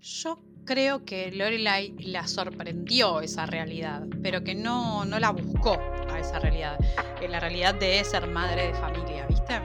Yo 0.01 0.39
creo 0.65 1.05
que 1.05 1.31
Lorelai 1.31 1.93
la 2.00 2.27
sorprendió 2.27 3.21
esa 3.21 3.45
realidad, 3.45 4.01
pero 4.23 4.43
que 4.43 4.55
no, 4.55 5.05
no 5.05 5.19
la 5.19 5.29
buscó 5.29 5.79
a 6.09 6.17
esa 6.17 6.39
realidad. 6.39 6.79
En 7.21 7.31
la 7.31 7.39
realidad 7.39 7.75
de 7.75 8.03
ser 8.03 8.25
madre 8.25 8.69
de 8.69 8.73
familia, 8.73 9.27
¿viste? 9.27 9.62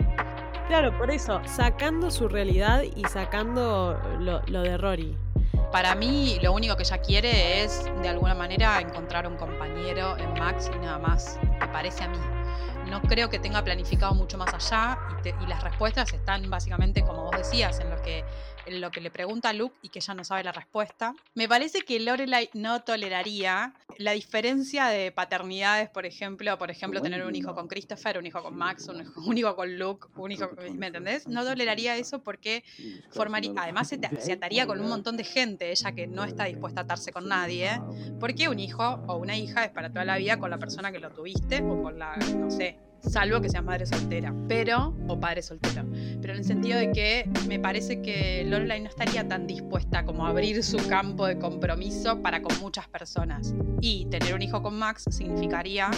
Claro, 0.67 0.95
por 0.99 1.11
eso, 1.11 1.41
sacando 1.47 2.11
su 2.11 2.29
realidad 2.29 2.83
y 2.83 3.03
sacando 3.05 3.99
lo, 4.21 4.43
lo 4.43 4.61
de 4.61 4.77
Rory. 4.77 5.17
Para 5.71 5.95
mí, 5.95 6.39
lo 6.41 6.55
único 6.55 6.77
que 6.77 6.83
ella 6.85 6.99
quiere 6.99 7.63
es, 7.63 7.91
de 7.93 8.09
alguna 8.09 8.35
manera, 8.35 8.81
encontrar 8.81 9.27
un 9.27 9.37
compañero 9.37 10.17
en 10.19 10.35
Max 10.35 10.71
y 10.71 10.79
nada 10.79 10.99
más. 10.99 11.43
Me 11.59 11.69
parece 11.69 12.05
a 12.05 12.09
mí. 12.09 12.33
No 12.81 13.03
creo 13.03 13.29
que 13.29 13.39
tenga 13.41 13.63
planificado 13.65 14.15
mucho 14.15 14.39
más 14.39 14.55
allá 14.55 15.03
y, 15.07 15.17
te- 15.17 15.35
y 15.39 15.47
las 15.47 15.63
respuestas 15.63 16.13
están 16.15 16.49
básicamente, 16.49 17.05
como 17.05 17.23
vos 17.25 17.37
decías, 17.37 17.81
en 17.81 17.91
lo, 17.91 17.99
que, 17.99 18.27
lo 18.71 18.91
que 18.91 19.01
le 19.01 19.11
pregunta 19.11 19.53
Luke 19.53 19.77
y 19.83 19.89
que 19.89 19.99
ella 19.99 20.15
no 20.15 20.25
sabe 20.25 20.45
la 20.45 20.53
respuesta. 20.53 21.15
Me 21.35 21.49
parece 21.49 21.83
que 21.83 22.01
Lorelai 22.01 22.51
no 22.55 22.83
toleraría 22.83 23.75
la 23.99 24.13
diferencia 24.13 24.87
de 24.87 25.11
paternidades, 25.13 25.89
por 25.89 26.07
ejemplo, 26.07 26.57
por 26.59 26.71
ejemplo, 26.71 27.03
tener 27.03 27.25
un 27.25 27.35
hijo 27.35 27.55
con 27.55 27.69
Christopher, 27.69 28.19
un 28.19 28.27
hijo 28.27 28.43
con 28.43 28.57
Max, 28.57 28.89
un 28.89 29.01
hijo, 29.01 29.21
un 29.21 29.39
hijo 29.39 29.57
con 29.57 29.79
Luke, 29.79 30.09
un 30.17 30.33
hijo, 30.33 30.51
¿me 30.75 30.89
entendés? 30.89 31.27
No 31.27 31.45
toleraría 31.45 31.97
eso 31.97 32.23
porque 32.23 32.65
formaría, 33.11 33.53
además 33.57 33.89
se 33.89 34.33
ataría 34.33 34.67
con 34.67 34.81
un 34.81 34.89
montón 34.89 35.17
de 35.17 35.25
gente, 35.25 35.71
ella 35.71 35.93
que 35.93 36.07
no 36.07 36.25
está 36.25 36.45
dispuesta 36.45 36.83
a 36.83 36.85
atarse 36.85 37.13
con 37.13 37.29
nadie, 37.29 37.81
porque 38.21 38.49
un 38.49 38.59
hijo 38.59 39.03
o 39.07 39.17
una 39.17 39.37
hija 39.37 39.65
es 39.65 39.71
para 39.71 39.91
toda 39.91 40.05
la 40.05 40.17
vida 40.19 40.39
con 40.39 40.51
la 40.51 40.59
persona 40.59 40.93
que 40.93 40.99
lo 40.99 41.11
tuviste 41.11 41.63
o 41.63 41.83
con 41.83 41.99
la, 41.99 42.17
no 42.17 42.51
sé, 42.51 42.79
salvo 43.01 43.41
que 43.41 43.49
seas 43.49 43.65
madre 43.65 43.87
soltera, 43.87 44.35
pero, 44.49 44.95
o 45.07 45.19
padre 45.19 45.43
soltero, 45.43 45.85
pero 46.21 46.33
en 46.33 46.41
el 46.41 46.45
sentido 46.45 46.79
de 46.79 46.93
que 46.93 47.31
me 47.47 47.59
parece 47.59 48.03
que 48.03 48.45
Lorelai 48.45 48.81
no 48.81 48.89
estaría 48.89 49.27
tan 49.27 49.47
dispuesta 49.47 50.05
como 50.05 50.27
a 50.27 50.31
abrir 50.31 50.63
su 50.63 50.77
campo 50.89 51.27
de 51.27 51.39
compromiso 51.39 52.21
para 52.23 52.43
con 52.43 52.59
muchas 52.61 52.89
personas. 52.89 53.55
Y 53.81 54.07
tener 54.07 54.35
un 54.35 54.43
hijo 54.43 54.63
con 54.63 54.79
Max 54.79 55.05
significaría 55.11 55.91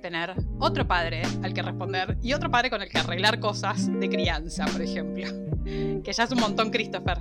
tener 0.00 0.34
otro 0.58 0.86
padre 0.86 1.22
al 1.42 1.52
que 1.52 1.62
responder 1.62 2.16
y 2.22 2.32
otro 2.32 2.50
padre 2.50 2.70
con 2.70 2.82
el 2.82 2.88
que 2.88 2.98
arreglar 2.98 3.40
cosas 3.40 3.90
de 3.92 4.08
crianza, 4.08 4.66
por 4.66 4.82
ejemplo. 4.82 5.26
Que 6.02 6.12
ya 6.14 6.24
es 6.24 6.30
un 6.30 6.40
montón 6.40 6.70
Christopher. 6.70 7.18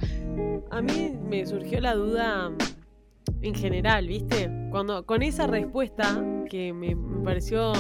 A 0.72 0.82
mí 0.82 1.18
me 1.30 1.46
surgió 1.46 1.82
la 1.82 1.96
duda 1.96 2.50
en 3.42 3.54
general, 3.54 4.08
¿viste? 4.08 4.50
Cuando 4.72 5.06
con 5.06 5.22
esa 5.22 5.48
respuesta 5.48 6.24
que 6.50 6.72
me 6.72 6.96
pareció 7.26 7.74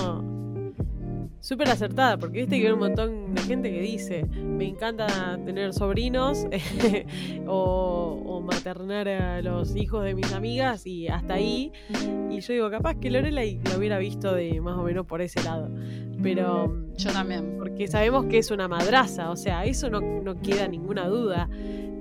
súper 1.47 1.69
acertada, 1.69 2.17
porque 2.17 2.39
viste 2.39 2.59
que 2.59 2.67
hay 2.67 2.73
un 2.73 2.79
montón 2.79 3.33
de 3.33 3.41
gente 3.41 3.71
que 3.71 3.79
dice, 3.79 4.25
me 4.25 4.65
encanta 4.65 5.39
tener 5.45 5.73
sobrinos 5.73 6.45
o, 7.47 8.21
o 8.25 8.41
maternar 8.41 9.07
a 9.07 9.41
los 9.41 9.73
hijos 9.77 10.03
de 10.03 10.13
mis 10.13 10.33
amigas 10.33 10.85
y 10.85 11.07
hasta 11.07 11.35
ahí. 11.35 11.71
Y 12.29 12.41
yo 12.41 12.51
digo, 12.51 12.69
capaz 12.69 12.95
que 12.95 13.09
Lorelai 13.09 13.61
lo 13.63 13.77
hubiera 13.77 13.97
visto 13.97 14.35
de 14.35 14.59
más 14.59 14.77
o 14.77 14.83
menos 14.83 15.05
por 15.05 15.21
ese 15.21 15.41
lado. 15.41 15.69
Pero 16.21 16.83
Yo 16.97 17.13
también. 17.13 17.55
porque 17.57 17.87
sabemos 17.87 18.25
que 18.25 18.39
es 18.39 18.51
una 18.51 18.67
madraza, 18.67 19.29
o 19.29 19.37
sea, 19.37 19.63
eso 19.63 19.89
no, 19.89 20.01
no 20.01 20.41
queda 20.41 20.67
ninguna 20.67 21.07
duda. 21.07 21.47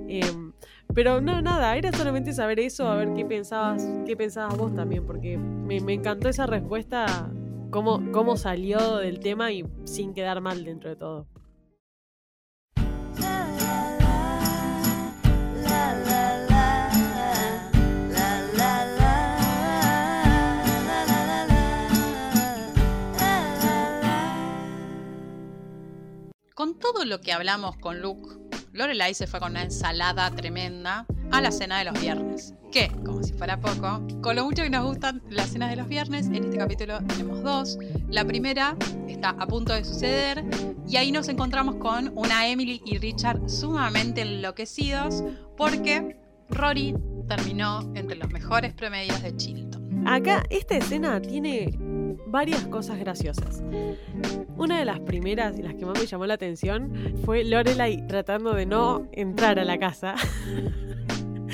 Em, 0.08 0.54
pero 0.92 1.20
no, 1.20 1.40
nada, 1.40 1.76
era 1.76 1.92
solamente 1.92 2.32
saber 2.32 2.58
eso, 2.58 2.88
a 2.88 2.96
ver 2.96 3.12
qué 3.14 3.24
pensabas, 3.24 3.86
qué 4.06 4.16
pensabas 4.16 4.56
vos 4.56 4.74
también, 4.74 5.06
porque 5.06 5.38
me, 5.38 5.80
me 5.80 5.92
encantó 5.92 6.28
esa 6.28 6.46
respuesta, 6.46 7.30
cómo, 7.70 8.10
cómo 8.12 8.36
salió 8.36 8.96
del 8.96 9.20
tema 9.20 9.52
y 9.52 9.64
sin 9.84 10.14
quedar 10.14 10.40
mal 10.40 10.64
dentro 10.64 10.90
de 10.90 10.96
todo. 10.96 11.26
Con 26.54 26.78
todo 26.78 27.04
lo 27.04 27.20
que 27.20 27.32
hablamos 27.32 27.76
con 27.76 28.00
Luke, 28.00 28.30
Lorelai 28.72 29.12
se 29.14 29.26
fue 29.26 29.40
con 29.40 29.52
una 29.52 29.62
ensalada 29.62 30.30
tremenda 30.30 31.06
a 31.32 31.40
la 31.40 31.50
cena 31.50 31.78
de 31.78 31.84
los 31.84 32.00
viernes. 32.00 32.54
Que, 32.72 32.88
como 33.04 33.22
si 33.22 33.32
fuera 33.32 33.58
poco, 33.58 34.02
con 34.20 34.36
lo 34.36 34.44
mucho 34.44 34.62
que 34.62 34.70
nos 34.70 34.84
gustan 34.84 35.22
las 35.30 35.50
cenas 35.50 35.70
de 35.70 35.76
los 35.76 35.88
viernes, 35.88 36.26
en 36.26 36.44
este 36.44 36.58
capítulo 36.58 36.98
tenemos 37.06 37.42
dos. 37.42 37.78
La 38.08 38.24
primera 38.24 38.76
está 39.08 39.30
a 39.30 39.46
punto 39.46 39.72
de 39.72 39.84
suceder 39.84 40.44
y 40.88 40.96
ahí 40.96 41.12
nos 41.12 41.28
encontramos 41.28 41.76
con 41.76 42.12
una 42.16 42.48
Emily 42.48 42.82
y 42.84 42.98
Richard 42.98 43.48
sumamente 43.48 44.22
enloquecidos 44.22 45.24
porque 45.56 46.16
Rory 46.50 46.94
terminó 47.28 47.80
entre 47.94 48.16
los 48.16 48.30
mejores 48.30 48.72
promedios 48.74 49.22
de 49.22 49.36
Chilton. 49.36 50.06
Acá, 50.06 50.44
esta 50.50 50.76
escena 50.76 51.20
tiene 51.20 51.76
varias 52.26 52.66
cosas 52.68 52.98
graciosas. 52.98 53.62
Una 54.56 54.78
de 54.78 54.84
las 54.84 55.00
primeras 55.00 55.58
y 55.58 55.62
las 55.62 55.74
que 55.74 55.84
más 55.84 55.98
me 55.98 56.06
llamó 56.06 56.26
la 56.26 56.34
atención 56.34 57.16
fue 57.24 57.44
Lorelai 57.44 58.06
tratando 58.06 58.54
de 58.54 58.66
no 58.66 59.08
entrar 59.12 59.58
a 59.58 59.64
la 59.64 59.78
casa. 59.78 60.14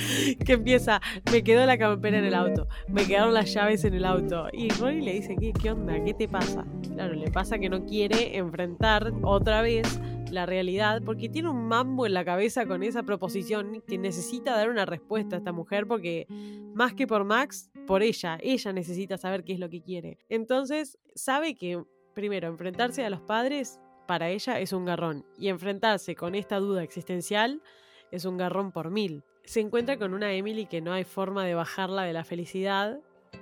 que 0.44 0.52
empieza, 0.52 1.00
me 1.30 1.42
quedó 1.42 1.66
la 1.66 1.78
campera 1.78 2.18
en 2.18 2.24
el 2.24 2.34
auto, 2.34 2.68
me 2.88 3.06
quedaron 3.06 3.34
las 3.34 3.52
llaves 3.52 3.84
en 3.84 3.94
el 3.94 4.04
auto. 4.04 4.48
Y 4.52 4.68
Rory 4.70 5.02
le 5.02 5.14
dice, 5.14 5.36
¿qué, 5.38 5.52
qué 5.52 5.70
onda? 5.70 6.02
¿Qué 6.04 6.14
te 6.14 6.28
pasa? 6.28 6.64
Claro, 6.94 7.14
le 7.14 7.30
pasa 7.30 7.58
que 7.58 7.68
no 7.68 7.84
quiere 7.84 8.36
enfrentar 8.36 9.12
otra 9.22 9.62
vez 9.62 10.00
la 10.30 10.46
realidad 10.46 11.02
porque 11.04 11.28
tiene 11.28 11.50
un 11.50 11.68
mambo 11.68 12.06
en 12.06 12.14
la 12.14 12.24
cabeza 12.24 12.66
con 12.66 12.82
esa 12.82 13.02
proposición 13.02 13.82
que 13.86 13.98
necesita 13.98 14.56
dar 14.56 14.70
una 14.70 14.86
respuesta 14.86 15.36
a 15.36 15.38
esta 15.38 15.52
mujer 15.52 15.86
porque 15.86 16.26
más 16.74 16.94
que 16.94 17.06
por 17.06 17.24
Max, 17.24 17.70
por 17.86 18.02
ella, 18.02 18.38
ella 18.40 18.72
necesita 18.72 19.18
saber 19.18 19.44
qué 19.44 19.52
es 19.52 19.58
lo 19.58 19.68
que 19.68 19.82
quiere. 19.82 20.18
Entonces, 20.28 20.98
sabe 21.14 21.54
que 21.54 21.84
primero 22.14 22.48
enfrentarse 22.48 23.04
a 23.04 23.10
los 23.10 23.20
padres 23.20 23.78
para 24.06 24.30
ella 24.30 24.58
es 24.58 24.72
un 24.72 24.84
garrón. 24.84 25.24
Y 25.38 25.48
enfrentarse 25.48 26.14
con 26.14 26.34
esta 26.34 26.58
duda 26.58 26.82
existencial 26.82 27.62
es 28.10 28.24
un 28.24 28.36
garrón 28.36 28.72
por 28.72 28.90
mil. 28.90 29.24
Se 29.44 29.60
encuentra 29.60 29.98
con 29.98 30.14
una 30.14 30.32
Emily 30.32 30.66
que 30.66 30.80
no 30.80 30.92
hay 30.92 31.04
forma 31.04 31.44
de 31.44 31.54
bajarla 31.54 32.02
de 32.04 32.12
la 32.12 32.24
felicidad, 32.24 33.00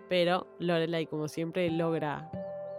pero 0.09 0.47
Lorelai, 0.59 1.07
como 1.07 1.29
siempre, 1.29 1.71
logra 1.71 2.31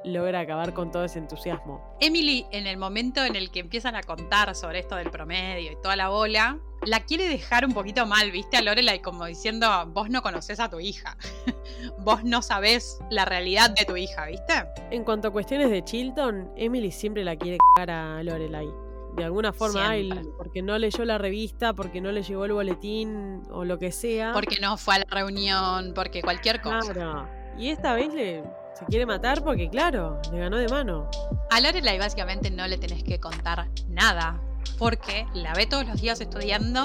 logra 0.03 0.39
acabar 0.39 0.73
con 0.73 0.91
todo 0.91 1.05
ese 1.05 1.19
entusiasmo. 1.19 1.95
Emily, 1.99 2.45
en 2.51 2.67
el 2.67 2.77
momento 2.77 3.23
en 3.23 3.35
el 3.35 3.51
que 3.51 3.59
empiezan 3.59 3.95
a 3.95 4.03
contar 4.03 4.55
sobre 4.55 4.79
esto 4.79 4.95
del 4.95 5.11
promedio 5.11 5.71
y 5.71 5.75
toda 5.81 5.95
la 5.95 6.09
bola, 6.09 6.59
la 6.83 7.01
quiere 7.01 7.27
dejar 7.27 7.65
un 7.65 7.73
poquito 7.73 8.05
mal, 8.05 8.31
¿viste? 8.31 8.57
A 8.57 8.61
Lorelai 8.61 9.01
como 9.01 9.25
diciendo, 9.25 9.67
vos 9.87 10.09
no 10.09 10.21
conoces 10.21 10.59
a 10.59 10.69
tu 10.69 10.79
hija, 10.79 11.17
vos 11.99 12.23
no 12.23 12.41
sabés 12.41 12.99
la 13.09 13.25
realidad 13.25 13.69
de 13.71 13.85
tu 13.85 13.95
hija, 13.95 14.25
¿viste? 14.25 14.53
En 14.89 15.03
cuanto 15.03 15.27
a 15.27 15.31
cuestiones 15.31 15.69
de 15.69 15.83
Chilton, 15.83 16.51
Emily 16.57 16.91
siempre 16.91 17.23
la 17.23 17.35
quiere 17.35 17.57
cagar 17.75 17.91
a 17.91 18.23
Lorelai. 18.23 18.90
De 19.15 19.25
alguna 19.25 19.51
forma, 19.51 19.89
ay, 19.89 20.09
Siempre. 20.11 20.33
porque 20.37 20.61
no 20.61 20.77
leyó 20.77 21.03
la 21.03 21.17
revista, 21.17 21.73
porque 21.73 21.99
no 21.99 22.11
le 22.11 22.23
llegó 22.23 22.45
el 22.45 22.53
boletín 22.53 23.43
o 23.51 23.65
lo 23.65 23.77
que 23.77 23.91
sea. 23.91 24.31
Porque 24.33 24.57
no 24.61 24.77
fue 24.77 24.95
a 24.95 24.99
la 24.99 25.05
reunión, 25.09 25.91
porque 25.93 26.21
cualquier 26.21 26.61
cosa. 26.61 26.93
Claro. 26.93 27.27
Y 27.57 27.69
esta 27.69 27.93
vez 27.93 28.13
le, 28.13 28.43
se 28.73 28.85
quiere 28.85 29.05
matar 29.05 29.43
porque, 29.43 29.69
claro, 29.69 30.21
le 30.31 30.39
ganó 30.39 30.57
de 30.57 30.67
mano. 30.69 31.09
A 31.49 31.59
Lorelai 31.59 31.99
básicamente 31.99 32.49
no 32.49 32.65
le 32.67 32.77
tenés 32.77 33.03
que 33.03 33.19
contar 33.19 33.67
nada, 33.89 34.41
porque 34.77 35.27
la 35.33 35.53
ve 35.53 35.65
todos 35.65 35.85
los 35.85 36.01
días 36.01 36.21
estudiando, 36.21 36.83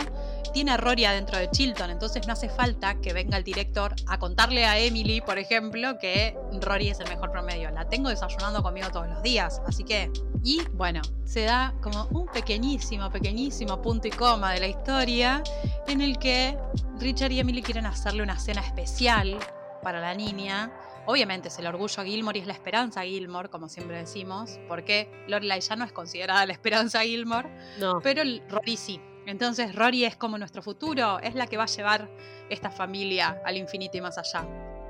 tiene 0.52 0.72
a 0.72 0.76
Rory 0.76 1.04
adentro 1.04 1.38
de 1.38 1.50
Chilton, 1.50 1.90
entonces 1.90 2.26
no 2.26 2.32
hace 2.32 2.48
falta 2.48 2.94
que 3.00 3.12
venga 3.12 3.36
el 3.36 3.44
director 3.44 3.94
a 4.06 4.18
contarle 4.18 4.64
a 4.64 4.78
Emily, 4.78 5.20
por 5.20 5.38
ejemplo, 5.38 5.98
que 5.98 6.34
Rory 6.62 6.88
es 6.88 7.00
el 7.00 7.08
mejor 7.08 7.30
promedio. 7.30 7.70
La 7.72 7.88
tengo 7.88 8.08
desayunando 8.08 8.62
conmigo 8.62 8.88
todos 8.90 9.08
los 9.08 9.22
días, 9.22 9.60
así 9.66 9.84
que... 9.84 10.10
Y 10.42 10.62
bueno, 10.74 11.02
se 11.24 11.42
da 11.42 11.74
como 11.82 12.04
un 12.12 12.28
pequeñísimo, 12.28 13.10
pequeñísimo 13.10 13.82
punto 13.82 14.06
y 14.06 14.12
coma 14.12 14.52
de 14.52 14.60
la 14.60 14.68
historia 14.68 15.42
en 15.88 16.00
el 16.00 16.18
que 16.18 16.56
Richard 17.00 17.32
y 17.32 17.40
Emily 17.40 17.62
quieren 17.62 17.84
hacerle 17.84 18.22
una 18.22 18.38
cena 18.38 18.60
especial 18.60 19.36
para 19.82 20.00
la 20.00 20.14
niña. 20.14 20.72
Obviamente 21.06 21.48
es 21.48 21.58
el 21.58 21.66
orgullo 21.66 22.02
Gilmore 22.04 22.38
y 22.38 22.42
es 22.42 22.46
la 22.46 22.52
esperanza 22.52 23.02
Gilmore, 23.02 23.48
como 23.48 23.68
siempre 23.68 23.96
decimos, 23.98 24.58
porque 24.68 25.08
Lorelai 25.28 25.60
ya 25.60 25.76
no 25.76 25.84
es 25.84 25.92
considerada 25.92 26.44
la 26.46 26.52
esperanza 26.52 27.00
Gilmore, 27.00 27.48
No. 27.78 28.00
pero 28.02 28.22
Rory 28.48 28.76
sí. 28.76 29.00
Entonces 29.26 29.74
Rory 29.74 30.04
es 30.04 30.16
como 30.16 30.38
nuestro 30.38 30.62
futuro, 30.62 31.18
es 31.20 31.34
la 31.34 31.46
que 31.46 31.56
va 31.56 31.64
a 31.64 31.68
llevar 31.68 32.08
esta 32.50 32.70
familia 32.70 33.40
al 33.44 33.56
infinito 33.56 33.96
y 33.96 34.00
más 34.00 34.18
allá. 34.18 34.46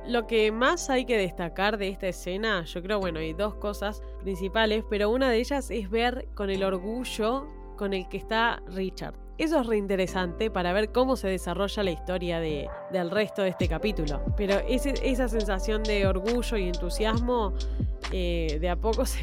Lo 0.07 0.27
que 0.27 0.53
más 0.53 0.89
hay 0.89 1.05
que 1.05 1.17
destacar 1.19 1.79
de 1.79 1.89
esta 1.89 2.07
escena, 2.07 2.65
yo 2.65 2.83
creo, 2.83 3.01
bueno, 3.01 3.19
hay 3.19 3.33
dos 3.33 3.55
cosas 3.57 4.03
principales, 4.21 4.85
pero 4.89 5.11
una 5.11 5.31
de 5.31 5.39
ellas 5.39 5.71
es 5.71 5.91
ver 5.91 6.29
con 6.35 6.49
el 6.51 6.63
orgullo 6.63 7.49
con 7.77 7.93
el 7.93 8.09
que 8.09 8.17
está 8.17 8.63
Richard. 8.69 9.15
Eso 9.39 9.61
es 9.61 9.67
reinteresante 9.67 10.51
para 10.51 10.73
ver 10.73 10.93
cómo 10.93 11.15
se 11.17 11.29
desarrolla 11.29 11.83
la 11.83 11.91
historia 11.91 12.41
de- 12.41 12.69
del 12.91 13.11
resto 13.11 13.43
de 13.43 13.51
este 13.51 13.69
capítulo. 13.69 14.23
Pero 14.37 14.55
esa 14.67 15.29
sensación 15.29 15.83
de 15.83 16.07
orgullo 16.07 16.57
y 16.57 16.69
entusiasmo 16.69 17.53
eh, 18.13 18.59
de 18.61 18.69
a 18.71 18.77
poco 18.77 19.05
se, 19.07 19.21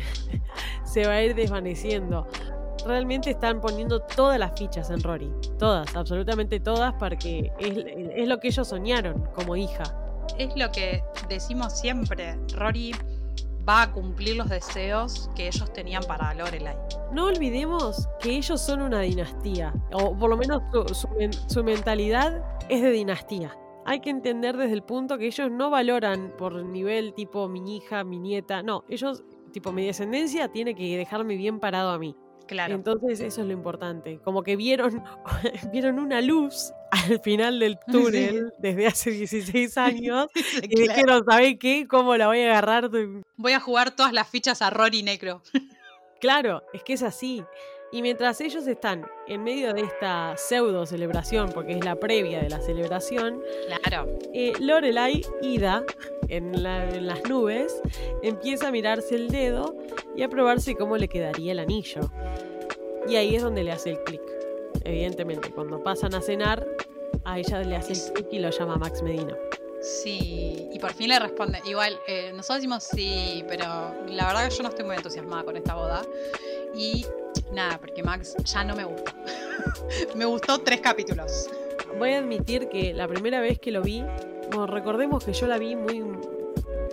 se 0.83 1.05
va 1.07 1.13
a 1.13 1.23
ir 1.23 1.33
desvaneciendo. 1.35 2.27
Realmente 2.85 3.29
están 3.31 3.61
poniendo 3.61 4.01
todas 4.01 4.37
las 4.37 4.57
fichas 4.59 4.89
en 4.91 5.01
Rory. 5.01 5.31
Todas, 5.57 5.95
absolutamente 5.95 6.59
todas, 6.59 6.93
porque 6.99 7.51
es, 7.59 7.77
es 8.15 8.27
lo 8.27 8.39
que 8.39 8.49
ellos 8.49 8.67
soñaron 8.67 9.29
como 9.33 9.55
hija. 9.55 9.83
Es 10.37 10.55
lo 10.55 10.69
que 10.71 11.01
decimos 11.29 11.79
siempre, 11.79 12.37
Rory 12.55 12.93
va 13.67 13.83
a 13.83 13.91
cumplir 13.91 14.35
los 14.35 14.49
deseos 14.49 15.29
que 15.35 15.47
ellos 15.47 15.71
tenían 15.73 16.03
para 16.03 16.33
Lorelai. 16.33 16.75
No 17.11 17.25
olvidemos 17.25 18.07
que 18.19 18.31
ellos 18.31 18.59
son 18.61 18.81
una 18.81 18.99
dinastía, 19.01 19.73
o 19.93 20.17
por 20.17 20.29
lo 20.29 20.37
menos 20.37 20.61
su, 20.71 20.93
su 20.95 21.07
men- 21.09 21.33
su 21.47 21.63
mentalidad 21.63 22.43
es 22.69 22.81
de 22.81 22.91
dinastía. 22.91 23.57
Hay 23.85 23.99
que 23.99 24.09
entender 24.09 24.55
desde 24.57 24.73
el 24.73 24.83
punto 24.83 25.17
que 25.17 25.27
ellos 25.27 25.51
no 25.51 25.69
valoran 25.69 26.33
por 26.37 26.55
nivel 26.65 27.13
tipo 27.13 27.47
mi 27.49 27.75
hija, 27.77 28.03
mi 28.03 28.17
nieta, 28.19 28.63
no, 28.63 28.83
ellos 28.89 29.23
tipo 29.51 29.71
mi 29.71 29.85
descendencia 29.85 30.47
tiene 30.47 30.73
que 30.73 30.97
dejarme 30.97 31.35
bien 31.35 31.59
parado 31.59 31.91
a 31.91 31.99
mí. 31.99 32.15
Claro. 32.47 32.75
Entonces 32.75 33.21
eso 33.21 33.41
es 33.41 33.47
lo 33.47 33.53
importante, 33.53 34.19
como 34.23 34.43
que 34.43 34.55
vieron, 34.55 35.03
vieron 35.71 35.97
una 35.99 36.21
luz 36.21 36.71
al 36.91 37.19
final 37.21 37.59
del 37.59 37.77
túnel 37.91 38.53
desde 38.59 38.87
hace 38.87 39.11
16 39.11 39.77
años 39.77 40.27
y 40.35 40.67
Claro. 40.67 40.93
dijeron, 40.93 41.23
¿sabes 41.29 41.55
qué? 41.59 41.87
¿Cómo 41.87 42.15
la 42.17 42.27
voy 42.27 42.41
a 42.41 42.51
agarrar? 42.51 42.89
Voy 43.37 43.51
a 43.53 43.59
jugar 43.59 43.95
todas 43.95 44.13
las 44.13 44.27
fichas 44.27 44.61
a 44.61 44.69
Rory 44.69 45.03
Necro. 45.03 45.41
Claro, 46.19 46.63
es 46.73 46.83
que 46.83 46.93
es 46.93 47.03
así. 47.03 47.43
Y 47.93 48.01
mientras 48.01 48.41
ellos 48.41 48.65
están 48.65 49.05
en 49.27 49.43
medio 49.43 49.71
de 49.73 49.81
esta 49.81 50.35
pseudo 50.35 50.85
celebración, 50.87 51.51
porque 51.53 51.73
es 51.73 51.85
la 51.85 51.95
previa 51.95 52.41
de 52.41 52.49
la 52.49 52.59
celebración, 52.59 53.41
Claro. 53.83 54.11
eh, 54.33 54.51
Lorelai, 54.59 55.21
ida 55.43 55.83
en, 56.27 56.63
la- 56.63 56.89
en 56.89 57.05
las 57.05 57.23
nubes, 57.29 57.81
empieza 58.23 58.69
a 58.69 58.71
mirarse 58.71 59.13
el 59.15 59.29
dedo 59.29 59.77
y 60.15 60.23
a 60.23 60.27
probarse 60.29 60.73
cómo 60.75 60.97
le 60.97 61.07
quedaría 61.07 61.51
el 61.51 61.59
anillo. 61.59 62.01
Y 63.07 63.15
ahí 63.15 63.35
es 63.35 63.43
donde 63.43 63.63
le 63.63 63.71
hace 63.71 63.91
el 63.91 64.03
clic. 64.03 64.21
Evidentemente, 64.83 65.51
cuando 65.51 65.83
pasan 65.83 66.15
a 66.15 66.21
cenar, 66.21 66.65
a 67.25 67.37
ella 67.37 67.59
le 67.61 67.75
hace 67.75 67.93
el 67.93 68.13
clic 68.13 68.27
y 68.31 68.39
lo 68.39 68.49
llama 68.49 68.75
Max 68.77 69.03
Medina. 69.03 69.37
Sí, 69.81 70.69
y 70.71 70.79
por 70.79 70.93
fin 70.93 71.09
le 71.09 71.19
responde. 71.19 71.59
Igual, 71.65 71.99
eh, 72.07 72.31
nosotros 72.33 72.57
decimos 72.57 72.83
sí, 72.85 73.43
pero 73.47 73.65
la 74.07 74.25
verdad 74.27 74.49
que 74.49 74.55
yo 74.55 74.63
no 74.63 74.69
estoy 74.69 74.85
muy 74.85 74.95
entusiasmada 74.95 75.43
con 75.43 75.57
esta 75.57 75.75
boda. 75.75 76.01
Y 76.73 77.05
nada, 77.53 77.77
porque 77.77 78.03
Max 78.03 78.35
ya 78.43 78.63
no 78.63 78.75
me 78.75 78.83
gusta. 78.83 79.13
me 80.15 80.25
gustó 80.25 80.59
tres 80.59 80.81
capítulos. 80.81 81.49
Voy 81.97 82.11
a 82.13 82.19
admitir 82.19 82.69
que 82.69 82.93
la 82.93 83.07
primera 83.07 83.39
vez 83.41 83.59
que 83.59 83.71
lo 83.71 83.81
vi, 83.81 84.03
bueno, 84.47 84.67
recordemos 84.67 85.23
que 85.23 85.33
yo 85.33 85.47
la 85.47 85.57
vi 85.57 85.75
muy, 85.75 86.03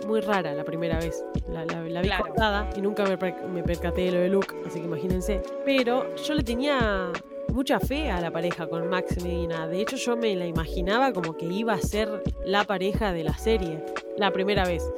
muy 0.07 0.21
rara 0.21 0.53
la 0.53 0.63
primera 0.63 0.99
vez. 0.99 1.23
La, 1.49 1.65
la- 1.65 1.81
la 1.83 2.01
vi 2.01 2.07
Claro. 2.07 2.25
cortada 2.25 2.69
y 2.75 2.81
nunca 2.81 3.03
me 3.05 3.17
percaté 3.63 4.01
de 4.01 4.11
lo 4.11 4.19
de 4.19 4.29
Luke, 4.29 4.55
así 4.65 4.79
que 4.79 4.85
imagínense. 4.85 5.41
Pero 5.65 6.15
yo 6.15 6.33
le 6.35 6.43
tenía 6.43 7.11
mucha 7.51 7.79
fe 7.79 8.09
a 8.09 8.21
la 8.21 8.31
pareja 8.31 8.67
con 8.67 8.87
Max 8.89 9.21
Medina. 9.23 9.67
De 9.67 9.81
hecho, 9.81 9.95
yo 9.97 10.15
me 10.15 10.35
la 10.35 10.45
imaginaba 10.45 11.11
como 11.11 11.35
que 11.35 11.45
iba 11.45 11.73
a 11.73 11.79
ser 11.81 12.23
la 12.45 12.63
pareja 12.63 13.11
de 13.11 13.23
la 13.23 13.37
serie. 13.37 13.83
La 14.17 14.31
primera 14.31 14.65
vez. 14.65 14.89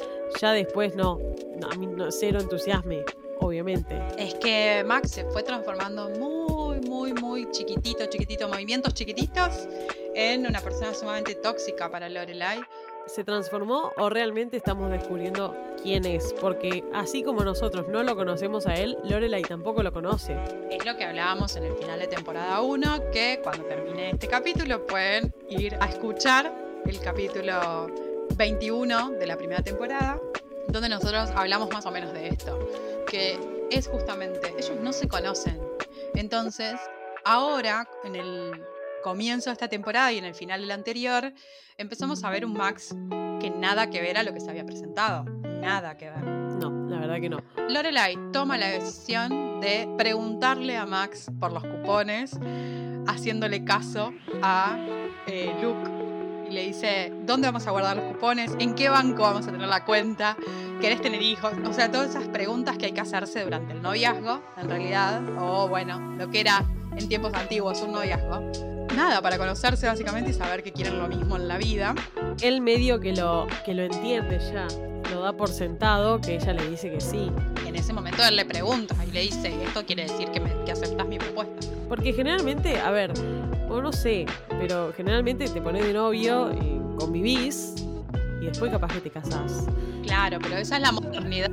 Ya 0.41 0.51
después 0.51 0.95
no. 0.95 1.19
no, 1.59 1.69
a 1.71 1.75
mí 1.75 1.87
no 1.87 2.11
cero 2.11 2.39
entusiasme, 2.41 3.03
obviamente. 3.39 4.01
Es 4.17 4.35
que 4.35 4.83
Max 4.85 5.11
se 5.11 5.25
fue 5.25 5.43
transformando 5.43 6.09
muy, 6.11 6.79
muy, 6.81 7.13
muy 7.13 7.49
chiquitito, 7.51 8.05
chiquitito, 8.05 8.47
movimientos 8.47 8.93
chiquititos, 8.93 9.67
en 10.15 10.45
una 10.45 10.59
persona 10.61 10.93
sumamente 10.93 11.35
tóxica 11.35 11.89
para 11.89 12.09
Lorelai. 12.09 12.59
¿Se 13.05 13.25
transformó 13.25 13.91
o 13.97 14.09
realmente 14.09 14.55
estamos 14.55 14.89
descubriendo 14.89 15.55
quién 15.81 16.05
es? 16.05 16.33
Porque 16.39 16.85
así 16.93 17.21
como 17.21 17.43
nosotros 17.43 17.89
no 17.89 18.01
lo 18.01 18.15
conocemos 18.15 18.65
a 18.65 18.75
él, 18.75 18.97
Lorelai 19.03 19.41
tampoco 19.41 19.83
lo 19.83 19.91
conoce. 19.91 20.37
Es 20.71 20.85
lo 20.85 20.95
que 20.95 21.03
hablábamos 21.03 21.55
en 21.57 21.65
el 21.65 21.75
final 21.75 21.99
de 21.99 22.07
temporada 22.07 22.61
1, 22.61 23.11
que 23.11 23.41
cuando 23.43 23.65
termine 23.65 24.11
este 24.11 24.27
capítulo 24.27 24.87
pueden 24.87 25.33
ir 25.49 25.75
a 25.81 25.87
escuchar 25.87 26.53
el 26.85 26.99
capítulo 26.99 27.87
21 28.35 29.11
de 29.11 29.27
la 29.27 29.37
primera 29.37 29.61
temporada, 29.61 30.19
donde 30.67 30.89
nosotros 30.89 31.29
hablamos 31.35 31.69
más 31.71 31.85
o 31.85 31.91
menos 31.91 32.13
de 32.13 32.29
esto, 32.29 32.57
que 33.13 33.39
es 33.69 33.87
justamente, 33.87 34.39
ellos 34.57 34.75
no 34.81 34.91
se 34.91 35.07
conocen. 35.07 35.61
Entonces, 36.15 36.79
ahora, 37.23 37.87
en 38.03 38.15
el 38.15 38.59
comienzo 39.03 39.51
de 39.51 39.53
esta 39.53 39.67
temporada 39.67 40.11
y 40.11 40.17
en 40.17 40.25
el 40.25 40.33
final 40.33 40.61
de 40.61 40.65
la 40.65 40.73
anterior, 40.73 41.31
empezamos 41.77 42.23
a 42.23 42.31
ver 42.31 42.43
un 42.43 42.53
Max 42.53 42.95
que 43.39 43.51
nada 43.51 43.91
que 43.91 44.01
ver 44.01 44.17
a 44.17 44.23
lo 44.23 44.33
que 44.33 44.39
se 44.39 44.49
había 44.49 44.65
presentado. 44.65 45.25
Nada 45.25 45.95
que 45.95 46.09
ver. 46.09 46.23
No, 46.23 46.89
la 46.89 47.01
verdad 47.01 47.21
que 47.21 47.29
no. 47.29 47.37
Lorelai 47.69 48.17
toma 48.31 48.57
la 48.57 48.69
decisión 48.69 49.61
de 49.61 49.87
preguntarle 49.95 50.75
a 50.75 50.87
Max 50.87 51.27
por 51.39 51.53
los 51.53 51.63
cupones, 51.63 52.39
haciéndole 53.05 53.63
caso 53.63 54.11
a 54.41 54.75
eh, 55.27 55.53
Luke. 55.61 55.92
Le 56.53 56.67
dice, 56.67 57.11
¿dónde 57.25 57.47
vamos 57.47 57.65
a 57.65 57.71
guardar 57.71 57.97
los 57.97 58.05
cupones? 58.05 58.51
¿En 58.59 58.75
qué 58.75 58.87
banco 58.87 59.23
vamos 59.23 59.47
a 59.47 59.51
tener 59.51 59.67
la 59.67 59.83
cuenta? 59.85 60.37
¿Querés 60.79 61.01
tener 61.01 61.19
hijos? 61.23 61.51
O 61.67 61.73
sea, 61.73 61.91
todas 61.91 62.11
esas 62.11 62.27
preguntas 62.27 62.77
que 62.77 62.85
hay 62.85 62.91
que 62.91 63.01
hacerse 63.01 63.43
durante 63.43 63.73
el 63.73 63.81
noviazgo, 63.81 64.39
en 64.61 64.69
realidad. 64.69 65.23
O 65.39 65.67
bueno, 65.67 66.15
lo 66.15 66.29
que 66.29 66.41
era 66.41 66.63
en 66.95 67.09
tiempos 67.09 67.33
antiguos 67.33 67.81
un 67.81 67.93
noviazgo. 67.93 68.51
Nada, 68.95 69.19
para 69.23 69.39
conocerse 69.39 69.87
básicamente 69.87 70.29
y 70.29 70.33
saber 70.33 70.61
que 70.61 70.71
quieren 70.71 70.99
lo 70.99 71.07
mismo 71.07 71.37
en 71.37 71.47
la 71.47 71.57
vida. 71.57 71.95
Él 72.39 72.61
medio 72.61 72.99
que 72.99 73.13
lo, 73.13 73.47
que 73.65 73.73
lo 73.73 73.81
entiende 73.81 74.37
ya. 74.53 74.67
Lo 75.11 75.21
da 75.21 75.33
por 75.33 75.49
sentado, 75.49 76.21
que 76.21 76.35
ella 76.35 76.53
le 76.53 76.69
dice 76.69 76.91
que 76.91 77.01
sí. 77.01 77.31
Y 77.65 77.69
en 77.69 77.77
ese 77.77 77.93
momento 77.93 78.23
él 78.23 78.35
le 78.35 78.45
pregunta 78.45 78.95
y 79.07 79.11
le 79.11 79.21
dice, 79.21 79.51
esto 79.63 79.83
quiere 79.87 80.03
decir 80.03 80.29
que, 80.29 80.39
me, 80.39 80.51
que 80.65 80.71
aceptas 80.71 81.07
mi 81.07 81.17
propuesta. 81.17 81.67
Porque 81.89 82.13
generalmente, 82.13 82.79
a 82.79 82.91
ver, 82.91 83.11
o 83.73 83.81
no 83.81 83.91
sé, 83.91 84.25
pero 84.47 84.93
generalmente 84.95 85.47
te 85.47 85.61
pones 85.61 85.85
de 85.85 85.93
novio, 85.93 86.51
eh, 86.51 86.79
convivís 86.99 87.73
y 88.41 88.45
después 88.45 88.71
capaz 88.71 88.93
que 88.93 89.01
te 89.01 89.09
casás. 89.09 89.67
Claro, 90.03 90.37
pero 90.41 90.57
esa 90.57 90.75
es 90.75 90.81
la 90.81 90.91
modernidad. 90.91 91.49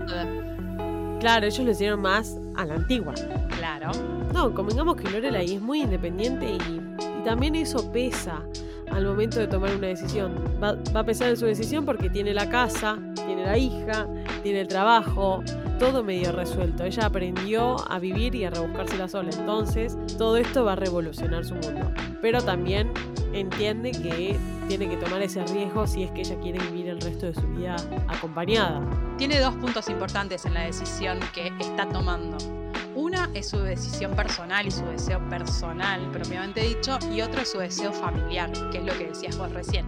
Claro, 1.19 1.47
ellos 1.47 1.65
lo 1.65 1.71
hicieron 1.71 2.01
más 2.03 2.37
a 2.57 2.67
la 2.67 2.75
antigua. 2.75 3.15
Claro. 3.57 3.91
No, 4.35 4.55
convengamos 4.55 4.97
que 4.97 5.11
Lorelai 5.11 5.55
es 5.55 5.61
muy 5.61 5.83
independiente 5.83 6.47
y, 6.47 6.81
y 7.21 7.25
también 7.25 7.55
eso 7.55 7.91
pesa 7.91 8.43
al 8.91 9.07
momento 9.07 9.39
de 9.39 9.47
tomar 9.47 9.75
una 9.75 9.89
decisión. 9.89 10.35
Va, 10.63 10.77
va 10.95 11.01
a 11.01 11.05
pesar 11.05 11.31
en 11.31 11.37
su 11.37 11.47
decisión 11.47 11.85
porque 11.85 12.11
tiene 12.11 12.35
la 12.35 12.49
casa, 12.49 12.99
tiene 13.15 13.45
la 13.45 13.57
hija, 13.57 14.07
tiene 14.41 14.61
el 14.63 14.69
trabajo, 14.69 15.43
todo 15.79 16.03
medio 16.03 16.33
resuelto. 16.33 16.85
Ella 16.85 17.07
aprendió 17.07 17.77
a 17.91 17.99
vivir 17.99 18.35
y 18.35 18.45
a 18.45 18.51
rebuscársela 18.51 19.09
sola. 19.09 19.31
Entonces, 19.37 19.97
todo 20.19 20.37
esto 20.37 20.65
va 20.65 20.73
a 20.73 20.77
revolucionar 20.77 21.45
su 21.45 21.55
mundo. 21.55 21.93
Pero 22.21 22.43
también 22.43 22.93
entiende 23.33 23.93
que 23.93 24.37
tiene 24.69 24.89
que 24.89 24.97
tomar 24.97 25.23
ese 25.23 25.45
riesgo 25.47 25.87
si 25.87 26.05
es 26.05 26.11
que 26.11 26.21
ella 26.21 26.39
quiere 26.41 26.59
vivir 26.59 26.89
el 26.89 27.01
resto 27.01 27.27
de 27.27 27.35
su 27.35 27.47
vida 27.49 27.77
acompañada. 28.09 28.81
Tiene 29.17 29.41
dos 29.41 29.55
puntos 29.57 29.89
importantes 29.89 30.45
en 30.45 30.55
la 30.55 30.63
decisión 30.63 31.19
que 31.35 31.53
está 31.61 31.89
tomando. 31.89 32.60
Una 32.95 33.31
es 33.35 33.49
su 33.49 33.59
decisión 33.59 34.15
personal 34.17 34.67
y 34.67 34.71
su 34.71 34.85
deseo 34.85 35.21
personal, 35.29 36.11
propiamente 36.11 36.61
dicho, 36.61 36.99
y 37.13 37.21
otro 37.21 37.43
es 37.43 37.51
su 37.53 37.59
deseo 37.59 37.93
familiar, 37.93 38.51
que 38.71 38.79
es 38.79 38.85
lo 38.85 38.93
que 38.99 39.09
decías 39.09 39.39
vos 39.39 39.53
recién. 39.53 39.87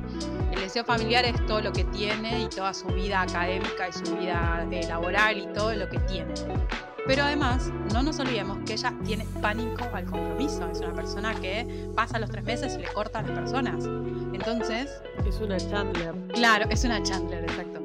El 0.53 0.61
deseo 0.61 0.85
familiar 0.85 1.25
es 1.25 1.45
todo 1.47 1.61
lo 1.61 1.73
que 1.73 1.85
tiene 1.85 2.43
y 2.43 2.49
toda 2.49 2.73
su 2.73 2.87
vida 2.89 3.23
académica 3.23 3.89
y 3.89 3.93
su 3.93 4.17
vida 4.17 4.67
eh, 4.71 4.87
laboral 4.87 5.39
y 5.39 5.47
todo 5.53 5.75
lo 5.75 5.89
que 5.89 5.99
tiene. 6.01 6.33
Pero 7.05 7.25
además, 7.25 7.73
no 7.93 8.03
nos 8.05 8.21
olvidemos 8.21 8.59
que 8.65 8.75
ella 8.75 8.95
tiene 9.05 9.27
pánico 9.41 9.85
al 9.93 10.05
compromiso. 10.05 10.71
Es 10.71 10.79
una 10.79 10.95
persona 10.95 11.35
que 11.35 11.91
pasa 11.97 12.21
los 12.21 12.31
tres 12.31 12.45
meses 12.45 12.75
y 12.75 12.83
le 12.83 12.93
corta 12.93 13.19
a 13.19 13.23
las 13.23 13.33
personas. 13.33 13.85
Entonces, 14.33 14.91
Es 15.27 15.41
una 15.41 15.57
Chandler. 15.57 16.15
Claro, 16.35 16.67
es 16.71 16.85
una 16.85 17.03
Chandler, 17.03 17.45
exacto. 17.45 17.81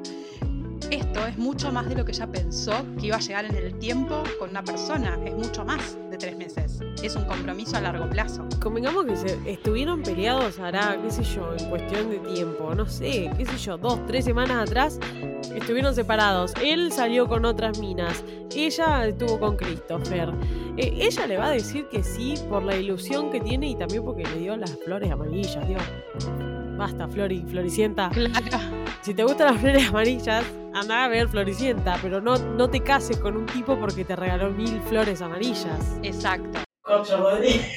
Esto 0.91 1.25
es 1.25 1.37
mucho 1.37 1.71
más 1.71 1.89
de 1.89 1.95
lo 1.95 2.05
que 2.05 2.13
ella 2.13 2.27
pensó 2.27 2.71
que 2.97 3.07
iba 3.07 3.17
a 3.17 3.19
llegar 3.19 3.45
en 3.45 3.55
el 3.55 3.77
tiempo 3.77 4.23
con 4.39 4.51
una 4.51 4.63
persona. 4.63 5.19
Es 5.25 5.33
mucho 5.35 5.65
más 5.65 5.97
de 6.09 6.17
tres 6.17 6.37
meses. 6.37 6.79
Es 7.03 7.15
un 7.15 7.25
compromiso 7.25 7.75
a 7.77 7.81
largo 7.81 8.09
plazo. 8.09 8.47
Convengamos 8.61 9.05
que 9.05 9.15
se 9.17 9.51
estuvieron 9.51 10.01
peleados, 10.01 10.59
hará, 10.59 10.97
qué 11.01 11.11
sé 11.11 11.23
yo, 11.23 11.53
en 11.57 11.69
cuestión 11.69 12.09
de 12.09 12.19
tiempo, 12.19 12.73
no 12.73 12.85
sé, 12.87 13.29
qué 13.37 13.45
sé 13.45 13.57
yo, 13.57 13.77
dos, 13.77 14.03
tres 14.07 14.25
semanas 14.25 14.69
atrás, 14.69 14.99
estuvieron 15.53 15.93
separados. 15.93 16.53
Él 16.63 16.91
salió 16.91 17.27
con 17.27 17.45
otras 17.45 17.79
minas, 17.79 18.23
ella 18.57 19.05
estuvo 19.05 19.39
con 19.39 19.55
Christopher. 19.55 20.33
Eh, 20.77 20.93
ella 20.99 21.27
le 21.27 21.37
va 21.37 21.47
a 21.47 21.51
decir 21.51 21.87
que 21.89 22.01
sí 22.01 22.33
por 22.49 22.63
la 22.63 22.75
ilusión 22.75 23.29
que 23.29 23.39
tiene 23.39 23.69
y 23.69 23.75
también 23.75 24.03
porque 24.03 24.23
le 24.23 24.39
dio 24.39 24.57
las 24.57 24.71
flores 24.83 25.11
amarillas, 25.11 25.67
Dios. 25.67 25.83
Basta, 26.77 27.07
Flori, 27.07 27.43
Floricienta. 27.47 28.09
Claro. 28.09 28.76
Si 29.07 29.13
te 29.13 29.23
gustan 29.23 29.53
las 29.53 29.61
flores 29.61 29.87
amarillas, 29.87 30.43
anda 30.73 31.05
a 31.05 31.07
ver 31.07 31.29
Floricienta, 31.29 31.97
pero 32.01 32.19
no, 32.19 32.37
no 32.37 32.69
te 32.69 32.83
cases 32.83 33.17
con 33.19 33.37
un 33.37 33.45
tipo 33.45 33.79
porque 33.79 34.03
te 34.03 34.17
regaló 34.17 34.49
mil 34.49 34.81
flores 34.81 35.21
amarillas. 35.21 35.97
Exacto. 36.03 36.59
Corcho 36.81 37.15
Rodríguez. 37.15 37.71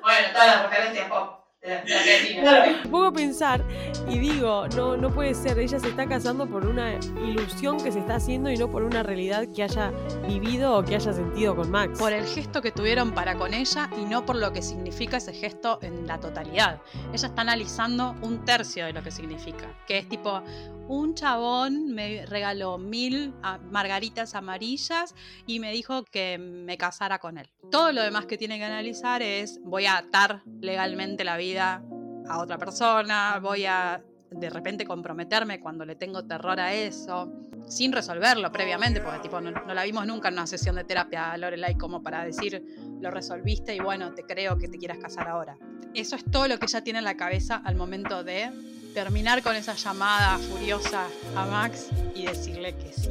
Bueno, 0.00 0.28
todas 0.32 0.46
las 0.46 0.62
referencias 0.70 1.08
pop 1.10 1.35
la 1.66 2.00
Argentina. 2.00 2.82
Me 2.82 2.88
pongo 2.88 3.06
a 3.06 3.12
pensar 3.12 3.64
y 4.08 4.18
digo, 4.18 4.68
no, 4.76 4.96
no 4.96 5.10
puede 5.10 5.34
ser, 5.34 5.58
ella 5.58 5.78
se 5.78 5.88
está 5.88 6.06
casando 6.06 6.46
por 6.46 6.66
una 6.66 6.94
ilusión 6.94 7.82
que 7.82 7.90
se 7.92 7.98
está 7.98 8.16
haciendo 8.16 8.50
y 8.50 8.56
no 8.56 8.70
por 8.70 8.84
una 8.84 9.02
realidad 9.02 9.46
que 9.54 9.62
haya 9.62 9.92
vivido 10.26 10.78
o 10.78 10.84
que 10.84 10.94
haya 10.94 11.12
sentido 11.12 11.56
con 11.56 11.70
Max. 11.70 11.98
Por 11.98 12.12
el 12.12 12.24
gesto 12.24 12.62
que 12.62 12.70
tuvieron 12.70 13.12
para 13.12 13.36
con 13.36 13.54
ella 13.54 13.90
y 14.00 14.04
no 14.04 14.24
por 14.24 14.36
lo 14.36 14.52
que 14.52 14.62
significa 14.62 15.16
ese 15.16 15.32
gesto 15.32 15.78
en 15.82 16.06
la 16.06 16.20
totalidad. 16.20 16.80
Ella 17.12 17.28
está 17.28 17.42
analizando 17.42 18.14
un 18.22 18.44
tercio 18.44 18.86
de 18.86 18.92
lo 18.92 19.02
que 19.02 19.10
significa. 19.10 19.66
Que 19.86 19.98
es 19.98 20.08
tipo, 20.08 20.42
un 20.88 21.14
chabón 21.14 21.94
me 21.94 22.26
regaló 22.26 22.78
mil 22.78 23.34
margaritas 23.70 24.34
amarillas 24.34 25.14
y 25.46 25.60
me 25.60 25.72
dijo 25.72 26.04
que 26.04 26.38
me 26.38 26.76
casara 26.78 27.18
con 27.18 27.38
él. 27.38 27.50
Todo 27.70 27.92
lo 27.92 28.02
demás 28.02 28.26
que 28.26 28.38
tiene 28.38 28.58
que 28.58 28.64
analizar 28.64 29.22
es, 29.22 29.60
voy 29.62 29.86
a 29.86 29.98
atar 29.98 30.42
legalmente 30.60 31.24
la 31.24 31.36
vida 31.36 31.82
a 32.28 32.38
otra 32.38 32.58
persona, 32.58 33.38
voy 33.40 33.66
a 33.66 34.02
de 34.30 34.50
repente 34.50 34.84
comprometerme 34.84 35.60
cuando 35.60 35.84
le 35.84 35.94
tengo 35.94 36.24
terror 36.26 36.58
a 36.60 36.74
eso, 36.74 37.32
sin 37.68 37.92
resolverlo 37.92 38.50
previamente, 38.52 39.00
porque 39.00 39.20
tipo 39.20 39.40
no, 39.40 39.50
la 39.50 39.84
vimos 39.84 40.06
nunca 40.06 40.28
en 40.28 40.34
una 40.34 40.46
sesión 40.46 40.76
de 40.76 40.84
terapia 40.84 41.36
Lorelai 41.36 41.76
como 41.76 42.02
para 42.02 42.24
decir 42.24 42.62
lo 43.00 43.10
resolviste 43.10 43.74
y 43.74 43.80
bueno, 43.80 44.14
te 44.14 44.24
creo 44.24 44.58
que 44.58 44.68
te 44.68 44.78
quieras 44.78 44.98
casar 44.98 45.28
ahora. 45.28 45.56
Eso 45.94 46.16
es 46.16 46.24
todo 46.24 46.48
lo 46.48 46.58
que 46.58 46.66
ella 46.66 46.82
tiene 46.82 46.98
en 46.98 47.04
la 47.04 47.16
cabeza 47.16 47.56
al 47.64 47.76
momento 47.76 48.24
de 48.24 48.50
terminar 48.96 49.42
con 49.42 49.54
esa 49.54 49.74
llamada 49.74 50.38
furiosa 50.38 51.06
a 51.36 51.44
Max 51.44 51.90
y 52.14 52.24
decirle 52.24 52.74
que 52.74 52.94
sí. 52.94 53.10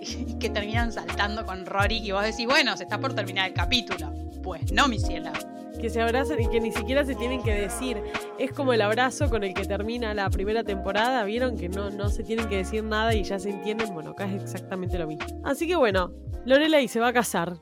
Y 0.00 0.38
que, 0.38 0.48
terminan 0.48 0.90
saltando 0.90 1.44
con 1.44 1.66
Rory 1.66 1.98
y 1.98 2.12
vos 2.12 2.22
decís, 2.22 2.46
bueno, 2.46 2.74
se 2.78 2.84
está 2.84 2.98
por 2.98 3.12
terminar 3.14 3.46
el 3.46 3.52
capítulo. 3.52 4.10
Pues 4.42 4.72
no, 4.72 4.88
mi 4.88 4.98
ciela. 4.98 5.34
Que 5.78 5.90
se 5.90 6.00
abrazan 6.00 6.40
y 6.40 6.48
que 6.48 6.60
ni 6.60 6.72
siquiera 6.72 7.04
se 7.04 7.14
tienen 7.14 7.42
que 7.42 7.52
decir. 7.52 8.02
Es 8.38 8.52
como 8.52 8.72
el 8.72 8.80
abrazo 8.80 9.28
con 9.28 9.44
el 9.44 9.52
que 9.52 9.66
termina 9.66 10.14
la 10.14 10.30
primera 10.30 10.64
temporada. 10.64 11.24
Vieron 11.24 11.58
que 11.58 11.68
no, 11.68 11.90
no 11.90 12.08
se 12.08 12.24
tienen 12.24 12.48
que 12.48 12.56
decir 12.56 12.82
nada 12.82 13.14
y 13.14 13.22
ya 13.22 13.38
se 13.38 13.50
entienden. 13.50 13.92
Bueno, 13.92 14.12
acá 14.12 14.24
es 14.24 14.44
exactamente 14.44 14.98
lo 14.98 15.06
mismo. 15.06 15.26
Así 15.44 15.66
que 15.66 15.76
bueno, 15.76 16.14
Lorelai 16.46 16.88
se 16.88 17.00
va 17.00 17.08
a 17.08 17.12
casar. 17.12 17.58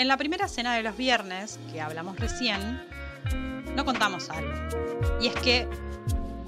En 0.00 0.08
la 0.08 0.16
primera 0.16 0.48
cena 0.48 0.74
de 0.74 0.82
los 0.82 0.96
viernes, 0.96 1.60
que 1.70 1.78
hablamos 1.78 2.18
recién, 2.18 2.82
no 3.76 3.84
contamos 3.84 4.30
algo. 4.30 4.50
Y 5.20 5.26
es 5.26 5.34
que 5.34 5.68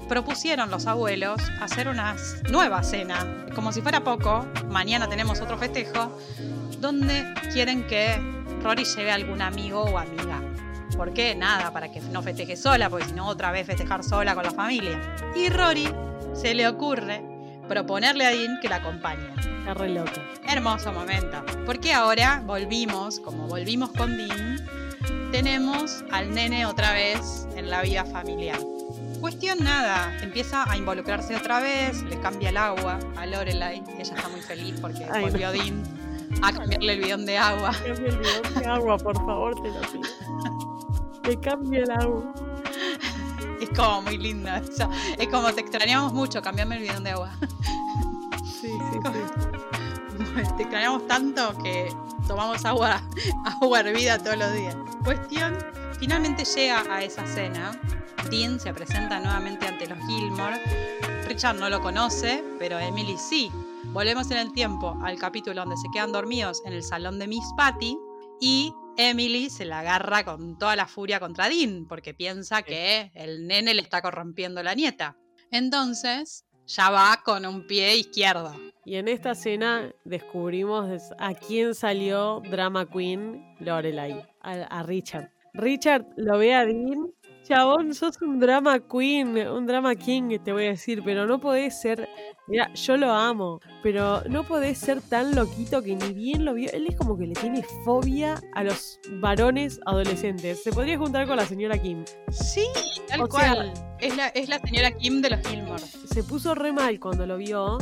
propusieron 0.09 0.71
los 0.71 0.87
abuelos 0.87 1.39
hacer 1.61 1.87
una 1.87 2.15
nueva 2.49 2.81
cena, 2.81 3.45
como 3.53 3.71
si 3.71 3.83
fuera 3.83 4.03
poco, 4.03 4.47
mañana 4.69 5.07
tenemos 5.07 5.39
otro 5.39 5.59
festejo, 5.59 6.17
donde 6.79 7.31
quieren 7.53 7.85
que 7.85 8.19
Rory 8.63 8.85
lleve 8.85 9.11
a 9.11 9.13
algún 9.13 9.43
amigo 9.43 9.83
o 9.83 9.99
amiga. 9.99 10.41
¿Por 10.97 11.13
qué? 11.13 11.35
Nada, 11.35 11.71
para 11.71 11.91
que 11.91 12.01
no 12.01 12.23
festeje 12.23 12.57
sola, 12.57 12.89
porque 12.89 13.05
si 13.05 13.13
no 13.13 13.27
otra 13.27 13.51
vez 13.51 13.67
festejar 13.67 14.03
sola 14.03 14.33
con 14.33 14.45
la 14.45 14.51
familia. 14.51 14.99
Y 15.35 15.49
Rory 15.49 15.93
se 16.33 16.55
le 16.55 16.67
ocurre 16.67 17.32
proponerle 17.67 18.25
a 18.25 18.29
Dean 18.29 18.59
que 18.61 18.69
la 18.69 18.77
acompañe. 18.77 19.27
Está 19.59 19.73
re 19.73 19.89
loca. 19.89 20.21
Hermoso 20.47 20.91
momento. 20.91 21.43
Porque 21.65 21.93
ahora 21.93 22.41
volvimos, 22.45 23.19
como 23.19 23.47
volvimos 23.47 23.91
con 23.91 24.17
Dean, 24.17 24.65
tenemos 25.31 26.03
al 26.11 26.33
nene 26.33 26.65
otra 26.65 26.93
vez 26.93 27.47
en 27.55 27.69
la 27.69 27.81
vida 27.81 28.05
familiar. 28.05 28.59
Cuestión 29.19 29.59
nada, 29.59 30.17
empieza 30.21 30.69
a 30.69 30.75
involucrarse 30.75 31.35
otra 31.35 31.61
vez, 31.61 32.03
le 32.03 32.19
cambia 32.19 32.49
el 32.49 32.57
agua 32.57 32.99
a 33.15 33.25
Lorelai. 33.25 33.81
Ella 33.97 34.15
está 34.15 34.27
muy 34.27 34.41
feliz 34.41 34.75
porque 34.81 35.05
Ay, 35.09 35.23
volvió 35.23 35.51
Dean 35.51 35.81
a 36.41 36.51
cambiarle 36.51 36.93
el 36.93 36.99
bidón 36.99 37.25
de 37.25 37.37
agua. 37.37 37.71
Cambia 37.71 38.09
el 38.09 38.17
bidón 38.17 38.53
de 38.59 38.65
agua, 38.65 38.97
por 38.97 39.15
favor, 39.15 39.55
te 39.61 39.69
lo 39.69 39.81
pido. 39.81 40.03
Que 41.23 41.39
cambie 41.39 41.79
el 41.79 41.89
agua. 41.89 42.33
Es 43.63 43.69
como 43.69 44.01
muy 44.01 44.17
lindo 44.17 44.49
eso. 44.53 44.89
Es 45.17 45.29
como 45.29 45.53
te 45.53 45.61
extrañamos 45.61 46.11
mucho, 46.11 46.41
cambiame 46.41 46.75
el 46.75 46.81
bidón 46.81 47.05
de 47.05 47.11
agua. 47.11 47.31
Sí, 48.43 48.67
sí, 48.67 48.99
sí. 49.37 50.43
Te 50.57 50.63
extrañamos 50.63 51.07
tanto 51.07 51.57
que 51.59 51.89
tomamos 52.27 52.65
agua, 52.65 53.01
agua 53.61 53.79
hervida 53.79 54.17
todos 54.17 54.37
los 54.37 54.53
días. 54.53 54.75
Cuestión, 55.05 55.57
finalmente 55.97 56.43
llega 56.43 56.83
a 56.89 57.03
esa 57.03 57.25
cena. 57.25 57.79
Dean 58.29 58.59
se 58.59 58.73
presenta 58.73 59.21
nuevamente 59.21 59.65
ante 59.65 59.87
los 59.87 59.97
Gilmore. 60.07 60.61
Richard 61.25 61.55
no 61.55 61.69
lo 61.69 61.81
conoce, 61.81 62.43
pero 62.59 62.77
Emily 62.79 63.17
sí. 63.17 63.49
Volvemos 63.93 64.29
en 64.31 64.39
el 64.39 64.51
tiempo 64.51 64.97
al 65.03 65.17
capítulo 65.17 65.61
donde 65.61 65.77
se 65.77 65.87
quedan 65.93 66.11
dormidos 66.11 66.61
en 66.65 66.73
el 66.73 66.83
salón 66.83 67.17
de 67.17 67.27
Miss 67.27 67.45
Patty 67.55 67.97
y 68.45 68.73
Emily 68.97 69.49
se 69.49 69.63
la 69.63 69.79
agarra 69.79 70.25
con 70.25 70.57
toda 70.57 70.75
la 70.75 70.85
furia 70.85 71.21
contra 71.21 71.47
Dean 71.47 71.85
porque 71.87 72.13
piensa 72.13 72.61
que 72.61 73.09
el 73.15 73.47
nene 73.47 73.73
le 73.73 73.81
está 73.81 74.01
corrompiendo 74.01 74.61
la 74.61 74.75
nieta. 74.75 75.15
Entonces, 75.49 76.45
ya 76.67 76.89
va 76.89 77.21
con 77.23 77.45
un 77.45 77.65
pie 77.67 77.95
izquierdo. 77.95 78.53
Y 78.83 78.95
en 78.95 79.07
esta 79.07 79.33
cena 79.33 79.93
descubrimos 80.03 80.89
des- 80.89 81.13
a 81.19 81.33
quién 81.33 81.73
salió 81.73 82.41
Drama 82.51 82.85
Queen 82.89 83.55
Lorelai, 83.59 84.25
a, 84.41 84.51
a 84.51 84.83
Richard. 84.83 85.31
Richard 85.53 86.05
lo 86.17 86.37
ve 86.37 86.53
a 86.53 86.65
Dean. 86.65 87.13
Chabón, 87.43 87.93
sos 87.93 88.21
un 88.21 88.39
drama 88.39 88.79
queen, 88.87 89.37
un 89.49 89.65
drama 89.67 89.95
king, 89.95 90.39
te 90.43 90.53
voy 90.53 90.65
a 90.65 90.69
decir, 90.69 91.01
pero 91.03 91.25
no 91.25 91.39
podés 91.41 91.79
ser. 91.81 92.07
Mira, 92.47 92.73
yo 92.73 92.97
lo 92.97 93.11
amo, 93.13 93.61
pero 93.81 94.21
no 94.29 94.43
podés 94.43 94.77
ser 94.77 95.01
tan 95.01 95.33
loquito 95.33 95.81
que 95.81 95.95
ni 95.95 96.11
bien 96.13 96.43
lo 96.43 96.53
vio. 96.53 96.69
Él 96.73 96.87
es 96.87 96.95
como 96.97 97.17
que 97.17 97.25
le 97.25 97.33
tiene 97.35 97.63
fobia 97.85 98.41
a 98.53 98.63
los 98.63 98.99
varones 99.21 99.79
adolescentes. 99.85 100.61
Se 100.61 100.71
podría 100.73 100.97
juntar 100.97 101.25
con 101.25 101.37
la 101.37 101.45
señora 101.45 101.77
Kim. 101.81 102.03
Sí, 102.31 102.65
tal 103.07 103.21
O 103.21 103.31
sea- 103.31 103.53
cual. 103.55 103.73
es, 103.99 104.17
la, 104.17 104.27
es 104.27 104.49
la 104.49 104.59
señora 104.59 104.91
Kim 104.91 105.21
de 105.21 105.29
los 105.29 105.47
Gilmore. 105.47 105.81
se 105.83 106.23
puso 106.23 106.53
re 106.53 106.73
mal 106.73 106.99
cuando 106.99 107.25
lo 107.25 107.37
vio, 107.37 107.77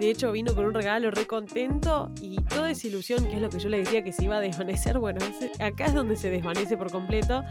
De 0.00 0.10
hecho, 0.10 0.32
vino 0.32 0.54
con 0.54 0.64
un 0.64 0.72
regalo 0.74 1.10
re 1.10 1.26
contento 1.26 2.10
y 2.22 2.36
toda 2.44 2.70
esa 2.70 2.86
ilusión, 2.86 3.26
que 3.26 3.34
es 3.36 3.40
lo 3.42 3.50
que 3.50 3.58
yo 3.58 3.68
le 3.68 3.78
decía 3.78 4.02
que 4.02 4.12
se 4.12 4.24
iba 4.24 4.36
a 4.38 4.40
desvanecer, 4.40 4.98
bueno, 4.98 5.20
acá 5.60 5.84
es 5.86 5.94
donde 5.94 6.16
se 6.16 6.30
desvanece 6.30 6.76
por 6.78 6.90
completo. 6.90 7.42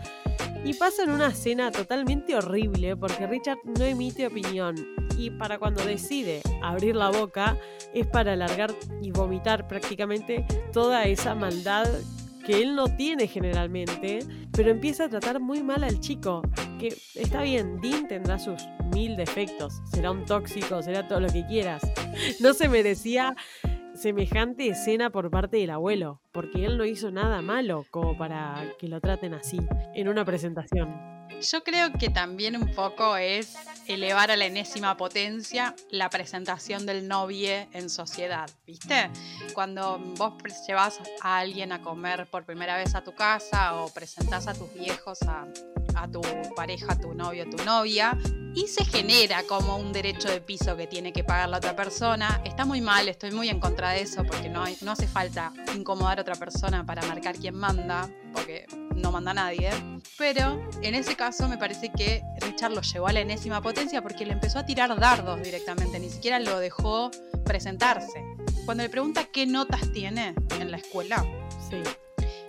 Y 0.65 0.73
pasa 0.73 1.03
en 1.03 1.11
una 1.11 1.27
escena 1.27 1.71
totalmente 1.71 2.35
horrible 2.35 2.95
porque 2.97 3.27
Richard 3.27 3.59
no 3.65 3.85
emite 3.85 4.25
opinión. 4.27 4.75
Y 5.19 5.32
para 5.32 5.60
cuando 5.60 5.84
decide 5.84 6.41
abrir 6.63 6.95
la 6.95 7.10
boca 7.10 7.58
es 7.93 8.08
para 8.08 8.34
alargar 8.34 8.73
y 9.01 9.12
vomitar 9.12 9.67
prácticamente 9.67 10.45
toda 10.71 11.03
esa 11.03 11.36
maldad 11.36 11.86
que 12.45 12.62
él 12.62 12.73
no 12.73 12.88
tiene 12.88 13.27
generalmente, 13.27 14.19
pero 14.53 14.71
empieza 14.71 15.03
a 15.03 15.10
tratar 15.10 15.41
muy 15.41 15.62
mal 15.62 15.84
al 15.84 15.99
chico. 15.99 16.41
Que 16.79 16.95
está 17.15 17.41
bien, 17.41 17.82
Dean 17.82 18.08
tendrá 18.08 18.39
sus 18.39 18.63
mil 18.93 19.17
defectos, 19.17 19.82
será 19.91 20.12
un 20.12 20.23
tóxico, 20.23 20.82
será 20.82 21.05
todo 21.05 21.19
lo 21.19 21.27
que 21.27 21.45
quieras. 21.45 21.82
No 22.39 22.53
se 22.53 22.69
merecía 22.69 23.36
semejante 23.95 24.69
escena 24.69 25.10
por 25.10 25.29
parte 25.29 25.58
del 25.58 25.71
abuelo, 25.71 26.21
porque 26.32 26.63
él 26.63 26.77
no 26.77 26.86
hizo 26.86 27.12
nada 27.12 27.41
malo 27.41 27.86
como 27.91 28.17
para 28.17 28.63
que 28.79 28.88
lo 28.88 29.01
traten 29.01 29.34
así 29.34 29.60
en 29.93 30.08
una 30.08 30.23
presentación. 30.23 31.18
Yo 31.41 31.63
creo 31.63 31.93
que 31.93 32.10
también 32.10 32.58
un 32.58 32.73
poco 32.73 33.15
es 33.15 33.56
elevar 33.88 34.30
a 34.30 34.36
la 34.36 34.45
enésima 34.45 34.97
potencia 34.97 35.73
la 35.89 36.10
presentación 36.10 36.86
del 36.86 37.08
novio 37.08 37.67
en 37.71 37.89
sociedad, 37.89 38.49
¿viste? 38.65 39.10
Cuando 39.54 39.99
vos 40.17 40.34
llevas 40.67 40.99
a 41.21 41.39
alguien 41.39 41.71
a 41.71 41.82
comer 41.82 42.30
por 42.30 42.45
primera 42.45 42.75
vez 42.78 42.93
a 42.93 43.04
tu 43.04 43.13
casa 43.15 43.75
o 43.75 43.93
presentás 43.93 44.47
a 44.47 44.54
tus 44.54 44.73
viejos 44.73 45.19
a, 45.23 45.47
a 45.95 46.08
tu 46.12 46.21
pareja, 46.56 46.93
a 46.93 46.99
tu 46.99 47.13
novio, 47.13 47.43
a 47.43 47.49
tu 47.49 47.63
novia, 47.63 48.17
y 48.55 48.67
se 48.67 48.85
genera 48.85 49.43
como 49.43 49.77
un 49.77 49.91
derecho 49.93 50.29
de 50.29 50.41
piso 50.41 50.75
que 50.75 50.88
tiene 50.88 51.13
que 51.13 51.23
pagar 51.23 51.49
la 51.49 51.57
otra 51.57 51.75
persona. 51.75 52.41
Está 52.45 52.65
muy 52.65 52.81
mal, 52.81 53.07
estoy 53.07 53.31
muy 53.31 53.49
en 53.49 53.59
contra 53.59 53.91
de 53.91 54.01
eso 54.01 54.23
porque 54.23 54.49
no, 54.49 54.63
hace 54.63 55.07
falta 55.07 55.53
incomodar 55.75 56.19
a 56.19 56.21
otra 56.21 56.35
persona 56.35 56.85
para 56.85 57.01
marcar 57.03 57.35
quién 57.35 57.55
manda, 57.55 58.09
porque 58.33 58.65
no 58.95 59.12
manda 59.12 59.33
nadie. 59.33 59.69
Pero 60.17 60.62
en 60.81 60.95
ese 60.95 61.15
caso 61.15 61.47
me 61.47 61.57
parece 61.57 61.91
que 61.91 62.23
Richard 62.41 62.73
lo 62.73 62.81
llevó 62.81 63.07
a 63.07 63.13
la 63.13 63.21
enésima 63.21 63.62
potencia 63.62 64.01
porque 64.01 64.25
le 64.25 64.33
empezó 64.33 64.59
a 64.59 64.65
tirar 64.65 64.97
dardos 64.99 65.41
directamente, 65.41 65.99
ni 65.99 66.09
siquiera 66.09 66.39
lo 66.39 66.59
dejó 66.59 67.12
presentarse. 67.45 68.23
Cuando 68.65 68.83
le 68.83 68.89
pregunta 68.89 69.25
qué 69.25 69.45
notas 69.45 69.91
tiene 69.91 70.35
en 70.59 70.71
la 70.71 70.77
escuela, 70.77 71.25
Sí. 71.69 71.83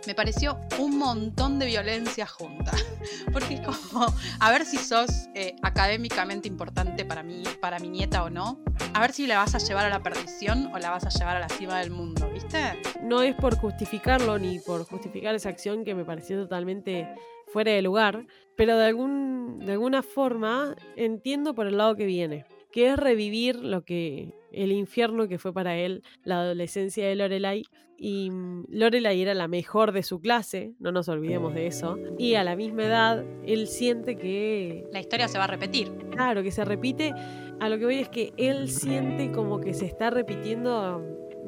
Me 0.07 0.15
pareció 0.15 0.59
un 0.79 0.99
montón 0.99 1.59
de 1.59 1.67
violencia 1.67 2.27
junta. 2.27 2.73
Porque 3.33 3.55
es 3.55 3.61
como, 3.61 4.07
a 4.39 4.51
ver 4.51 4.65
si 4.65 4.77
sos 4.77 5.29
eh, 5.35 5.57
académicamente 5.63 6.49
importante 6.49 7.05
para 7.05 7.23
mí, 7.23 7.43
para 7.61 7.79
mi 7.79 7.89
nieta 7.89 8.25
o 8.25 8.31
no. 8.31 8.61
A 8.95 9.01
ver 9.01 9.13
si 9.13 9.27
la 9.27 9.39
vas 9.39 9.55
a 9.55 9.59
llevar 9.59 9.87
a 9.87 9.91
la 9.91 10.03
perdición 10.03 10.71
o 10.75 10.79
la 10.79 10.91
vas 10.91 11.05
a 11.05 11.11
llevar 11.11 11.37
a 11.37 11.41
la 11.41 11.49
cima 11.49 11.79
del 11.79 11.91
mundo, 11.91 12.29
¿viste? 12.33 12.59
No 13.03 13.23
es 13.23 13.35
por 13.35 13.57
justificarlo 13.57 14.39
ni 14.39 14.59
por 14.59 14.85
justificar 14.85 15.35
esa 15.35 15.49
acción 15.49 15.85
que 15.85 15.95
me 15.95 16.05
pareció 16.05 16.41
totalmente 16.43 17.09
fuera 17.47 17.73
de 17.73 17.83
lugar, 17.83 18.27
pero 18.57 18.77
de, 18.77 18.87
algún, 18.87 19.59
de 19.61 19.73
alguna 19.73 20.03
forma 20.03 20.77
entiendo 20.97 21.55
por 21.55 21.67
el 21.67 21.77
lado 21.77 21.97
que 21.97 22.07
viene, 22.07 22.47
que 22.73 22.91
es 22.91 22.97
revivir 22.97 23.57
lo 23.57 23.85
que 23.85 24.35
el 24.53 24.73
infierno 24.73 25.29
que 25.29 25.39
fue 25.39 25.53
para 25.53 25.77
él 25.77 26.03
la 26.25 26.41
adolescencia 26.41 27.07
de 27.07 27.15
Lorelai. 27.17 27.65
Y 28.03 28.31
mm, 28.31 28.65
Lorelai 28.71 29.21
era 29.21 29.35
la 29.35 29.47
mejor 29.47 29.93
de 29.93 30.03
su 30.03 30.21
clase, 30.21 30.75
no 30.79 30.91
nos 30.91 31.09
olvidemos 31.09 31.55
de 31.55 31.67
eso. 31.67 31.99
Y 32.19 32.35
a 32.35 32.45
la 32.45 32.57
misma 32.57 32.85
edad, 32.85 33.25
él 33.45 33.67
siente 33.67 34.17
que 34.17 34.87
La 34.93 35.01
historia 35.01 35.29
se 35.29 35.39
va 35.39 35.45
a 35.45 35.49
repetir. 35.49 35.93
Claro, 36.11 36.43
que 36.43 36.51
se 36.51 36.65
repite. 36.65 37.13
A 37.61 37.69
lo 37.69 37.79
que 37.79 37.85
voy 37.85 37.97
es 37.97 38.09
que 38.09 38.33
él 38.39 38.69
siente 38.71 39.31
como 39.33 39.61
que 39.61 39.75
se 39.75 39.85
está 39.85 40.09
repitiendo 40.09 41.03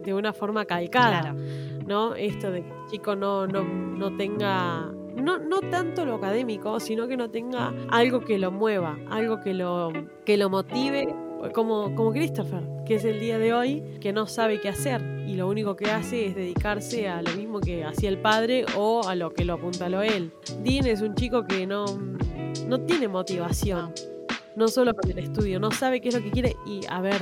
de 0.04 0.14
una 0.14 0.32
forma 0.32 0.64
calcada, 0.66 1.20
Claro. 1.20 1.38
¿no? 1.86 2.14
Esto 2.14 2.50
de 2.50 2.62
que 2.62 2.68
el 2.68 2.86
chico 2.90 3.16
no, 3.16 3.46
no, 3.46 3.62
no 3.62 4.16
tenga, 4.16 4.92
no, 5.16 5.38
no 5.38 5.60
tanto 5.70 6.04
lo 6.04 6.16
académico, 6.16 6.80
sino 6.80 7.08
que 7.08 7.16
no 7.16 7.30
tenga 7.30 7.72
algo 7.88 8.20
que 8.20 8.38
lo 8.38 8.50
mueva, 8.50 8.98
algo 9.08 9.40
que 9.40 9.54
lo, 9.54 9.90
que 10.26 10.36
lo 10.36 10.50
motive, 10.50 11.14
como, 11.50 11.94
como 11.94 12.12
Christopher, 12.12 12.62
que 12.86 12.96
es 12.96 13.04
el 13.04 13.18
día 13.20 13.38
de 13.38 13.52
hoy, 13.52 13.82
que 14.00 14.12
no 14.12 14.26
sabe 14.26 14.60
qué 14.60 14.68
hacer 14.68 15.02
y 15.26 15.34
lo 15.34 15.48
único 15.48 15.76
que 15.76 15.90
hace 15.90 16.26
es 16.26 16.34
dedicarse 16.34 17.08
a 17.08 17.22
lo 17.22 17.32
mismo 17.32 17.60
que 17.60 17.84
hacía 17.84 18.08
el 18.08 18.18
padre 18.18 18.64
o 18.76 19.06
a 19.06 19.14
lo 19.14 19.30
que 19.30 19.44
lo 19.44 19.54
apuntaló 19.54 20.02
él. 20.02 20.32
Dean 20.62 20.86
es 20.86 21.00
un 21.00 21.14
chico 21.14 21.44
que 21.44 21.66
no, 21.66 21.84
no 22.66 22.80
tiene 22.82 23.08
motivación 23.08 23.92
no 24.56 24.68
solo 24.68 24.94
para 24.94 25.10
el 25.10 25.18
estudio, 25.18 25.58
no 25.60 25.70
sabe 25.70 26.00
qué 26.00 26.08
es 26.08 26.14
lo 26.14 26.22
que 26.22 26.30
quiere 26.30 26.56
y 26.66 26.80
a 26.88 27.00
ver, 27.00 27.20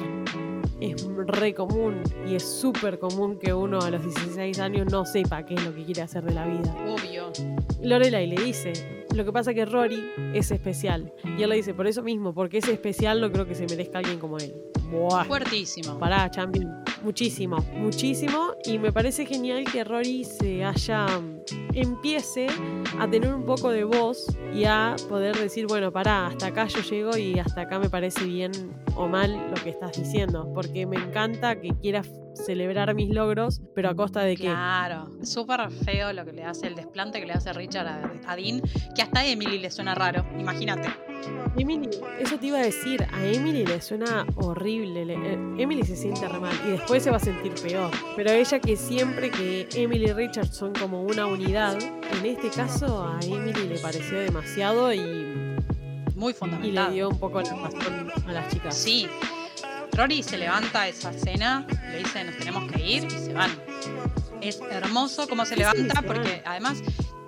es 0.81 1.07
re 1.27 1.55
común 1.55 2.03
y 2.27 2.35
es 2.35 2.43
súper 2.43 2.99
común 2.99 3.39
que 3.39 3.53
uno 3.53 3.81
a 3.81 3.91
los 3.91 4.03
16 4.03 4.59
años 4.59 4.91
no 4.91 5.05
sepa 5.05 5.45
qué 5.45 5.55
es 5.55 5.65
lo 5.65 5.75
que 5.75 5.85
quiere 5.85 6.03
hacer 6.03 6.25
de 6.25 6.35
la 6.35 6.47
vida. 6.47 6.75
Obvio. 6.89 7.33
Lorelai 7.83 8.27
le 8.27 8.43
dice, 8.43 9.05
lo 9.15 9.25
que 9.25 9.33
pasa 9.33 9.55
que 9.55 9.65
Rory 9.65 10.03
es 10.35 10.51
especial. 10.51 11.13
Y 11.39 11.43
él 11.43 11.51
le 11.51 11.57
dice, 11.57 11.75
por 11.75 11.87
eso 11.87 12.03
mismo, 12.03 12.33
porque 12.35 12.59
es 12.59 12.69
especial 12.69 13.21
no 13.21 13.31
creo 13.31 13.47
que 13.47 13.55
se 13.55 13.67
merezca 13.67 13.99
alguien 13.99 14.19
como 14.19 14.39
él. 14.39 14.55
Buah. 14.91 15.25
Fuertísimo. 15.25 15.99
Pará, 15.99 16.31
champion. 16.31 16.83
Muchísimo, 17.03 17.57
muchísimo. 17.77 18.55
Y 18.65 18.79
me 18.79 18.93
parece 18.93 19.25
genial 19.25 19.65
que 19.71 19.85
Rory 19.85 20.25
se 20.25 20.65
haya. 20.65 21.07
empiece 21.73 22.49
a 23.01 23.09
tener 23.09 23.33
un 23.33 23.47
poco 23.47 23.71
de 23.71 23.85
voz 23.85 24.27
y 24.55 24.65
a 24.67 24.95
poder 25.09 25.35
decir, 25.35 25.67
bueno, 25.67 25.91
pará, 25.91 26.27
hasta 26.27 26.49
acá 26.49 26.67
yo 26.67 26.83
llego 26.83 27.17
y 27.17 27.39
hasta 27.39 27.63
acá 27.63 27.79
me 27.79 27.89
parece 27.89 28.25
bien 28.25 28.53
o 28.95 29.09
mal 29.09 29.49
lo 29.49 29.55
que 29.55 29.71
estás 29.71 29.93
diciendo. 29.93 30.53
Porque 30.55 30.85
me 30.85 30.97
encanta 30.97 31.59
que 31.59 31.71
quieras 31.81 32.11
celebrar 32.35 32.95
mis 32.95 33.09
logros, 33.09 33.63
pero 33.75 33.89
a 33.89 33.95
costa 33.95 34.21
de 34.21 34.37
que. 34.37 34.45
Claro, 34.45 35.09
súper 35.23 35.71
feo 35.71 36.13
lo 36.13 36.27
que 36.27 36.33
le 36.33 36.45
hace, 36.45 36.67
el 36.67 36.75
desplante 36.75 37.21
que 37.21 37.27
le 37.27 37.33
hace 37.33 37.55
Richard 37.55 37.87
a, 37.87 38.13
a 38.27 38.37
Dean, 38.37 38.61
que 38.95 39.01
hasta 39.01 39.21
a 39.21 39.27
Emily 39.27 39.59
le 39.59 39.71
suena 39.71 39.95
raro, 39.95 40.27
imagínate. 40.39 41.10
Emily, 41.57 41.89
eso 42.21 42.39
te 42.39 42.47
iba 42.47 42.59
a 42.59 42.63
decir, 42.63 43.03
a 43.13 43.25
Emily 43.25 43.67
le 43.67 43.81
suena 43.83 44.25
horrible, 44.37 45.05
le- 45.05 45.15
eh, 45.15 45.39
Emily 45.59 45.83
se 45.85 45.97
siente 45.97 46.27
re 46.29 46.39
mal 46.41 46.55
y 46.67 46.71
después 46.73 47.03
se 47.03 47.11
va 47.11 47.17
a 47.17 47.21
sentir 47.21 47.53
peor, 47.55 47.91
pero 48.17 48.31
ella 48.31 48.59
que 48.61 48.77
siempre 48.77 49.31
que 49.31 49.69
Emily 49.75 50.07
y 50.07 50.13
Richard 50.13 50.49
son 50.49 50.73
como 50.75 51.03
una 51.03 51.27
unidad, 51.27 51.77
en 51.83 52.27
este 52.27 52.51
caso 52.51 53.05
a 53.07 53.19
Emily 53.23 53.69
le 53.69 53.79
pareció 53.79 54.19
demasiado 54.21 54.93
y, 54.95 55.01
Muy 56.15 56.31
y 56.31 56.33
le 56.33 56.35
fundamental. 56.35 56.93
dio 56.93 57.09
un 57.09 57.19
poco 57.19 57.41
la 57.43 57.51
razón 57.55 58.11
a 58.27 58.33
las 58.33 58.49
chicas. 58.53 58.77
Sí. 58.77 59.07
Rory 59.93 60.23
se 60.23 60.39
levanta 60.39 60.87
esa 60.89 61.13
cena, 61.13 61.67
le 61.91 61.99
dice 61.99 62.23
nos 62.25 62.37
tenemos 62.39 62.71
que 62.71 62.81
ir 62.81 63.05
y 63.05 63.11
se 63.11 63.33
van. 63.35 63.51
Es 64.41 64.61
hermoso 64.71 65.27
cómo 65.29 65.45
se 65.45 65.57
levanta 65.57 66.01
porque 66.01 66.43
además 66.47 66.81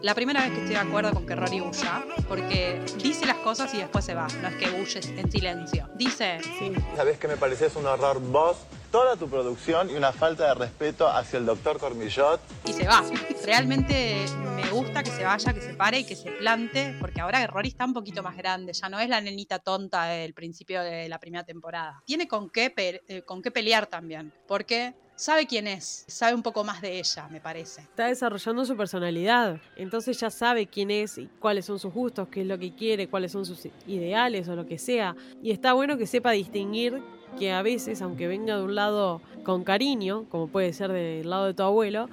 la 0.03 0.15
primera 0.15 0.41
vez 0.43 0.51
que 0.51 0.59
estoy 0.59 0.75
de 0.75 0.81
acuerdo 0.81 1.12
con 1.12 1.27
que 1.27 1.35
Rory 1.37 1.61
huya, 1.61 2.05
porque 2.29 2.85
dice 2.99 3.25
las 3.25 3.37
cosas 3.38 3.73
y 3.75 3.79
después 3.79 4.05
se 4.05 4.15
va, 4.15 4.27
no 4.41 4.49
es 4.49 4.57
que 4.57 4.71
huyes 4.71 5.07
en 5.07 5.31
silencio. 5.31 5.88
Dice, 5.95 6.41
Sí. 6.59 6.73
¿Sabés 6.97 7.19
que 7.19 7.29
me 7.29 7.37
pareces 7.37 7.77
un 7.77 7.87
horror 7.87 8.21
vos, 8.21 8.57
toda 8.91 9.17
tu 9.17 9.29
producción 9.29 9.91
y 9.91 9.95
una 9.95 10.12
falta 10.12 10.49
de 10.49 10.55
respeto 10.55 11.09
hacia 11.09 11.38
el 11.38 11.47
doctor 11.47 11.79
Cormillot? 11.79 12.41
y 12.65 12.73
se 12.73 12.87
va. 12.87 13.05
Realmente 13.45 14.25
me 14.57 14.69
gusta 14.71 15.03
que 15.03 15.11
se 15.11 15.25
vaya, 15.25 15.53
que 15.53 15.61
se 15.61 15.75
pare 15.75 16.01
y 16.01 16.05
que 16.05 16.17
se 16.17 16.31
plante, 16.33 16.97
porque 17.01 17.21
ahora 17.21 17.47
Rory 17.47 17.69
está 17.69 17.85
un 17.85 17.95
poquito 17.95 18.23
más 18.23 18.37
grande, 18.37 18.73
ya 18.73 18.88
no 18.88 18.99
es 18.99 19.09
la 19.09 19.21
nenita 19.21 19.61
tonta 19.61 20.05
del 20.07 20.35
principio 20.35 20.83
de 20.83 21.09
la 21.09 21.19
primera 21.19 21.45
temporada. 21.45 22.03
Tiene 22.05 22.27
con 22.27 22.51
qué, 22.51 22.73
eh, 22.77 23.23
con 23.23 23.41
qué 23.41 23.51
pelear 23.51 23.87
también, 23.87 24.33
porque 24.49 24.95
sabe 25.23 25.47
quién 25.47 25.69
es, 25.69 26.05
sabe 26.09 26.35
un 26.35 26.43
poco 26.43 26.65
más 26.65 26.83
de 26.83 26.99
ella, 26.99 27.29
me 27.31 27.41
parece. 27.41 27.83
Está 27.83 28.09
desarrollando 28.09 28.65
su 28.65 28.77
personalidad, 28.77 29.61
entonces 29.77 30.19
ya 30.19 30.31
sabe 30.31 30.67
quién 30.67 30.91
es 30.91 31.17
y 31.17 31.29
cuáles 31.39 31.65
son 31.65 31.79
sus 31.79 31.93
gustos, 31.93 32.27
qué 32.27 32.41
es 32.41 32.47
lo 32.49 32.59
que 32.59 32.75
quiere, 32.75 33.07
cuáles 33.07 33.31
son 33.31 33.47
sus 33.47 33.69
ideales 33.87 34.49
o 34.49 34.57
lo 34.57 34.67
que 34.67 34.79
sea. 34.79 35.15
Y 35.41 35.53
está 35.53 35.75
bueno 35.75 35.97
que 35.97 36.09
sepa 36.09 36.33
distinguir 36.33 37.01
que 37.39 37.53
a 37.53 37.63
veces, 37.63 38.03
aunque 38.03 38.27
venga 38.27 38.57
de 38.57 38.65
un 38.65 38.75
lado 38.75 39.23
con 39.45 39.63
cariño, 39.63 40.27
como 40.29 40.49
puede 40.49 40.73
ser 40.73 40.91
del 40.91 41.31
lado 41.31 41.47
de 41.47 41.55
tu 41.55 41.63
abuelo, 41.63 42.09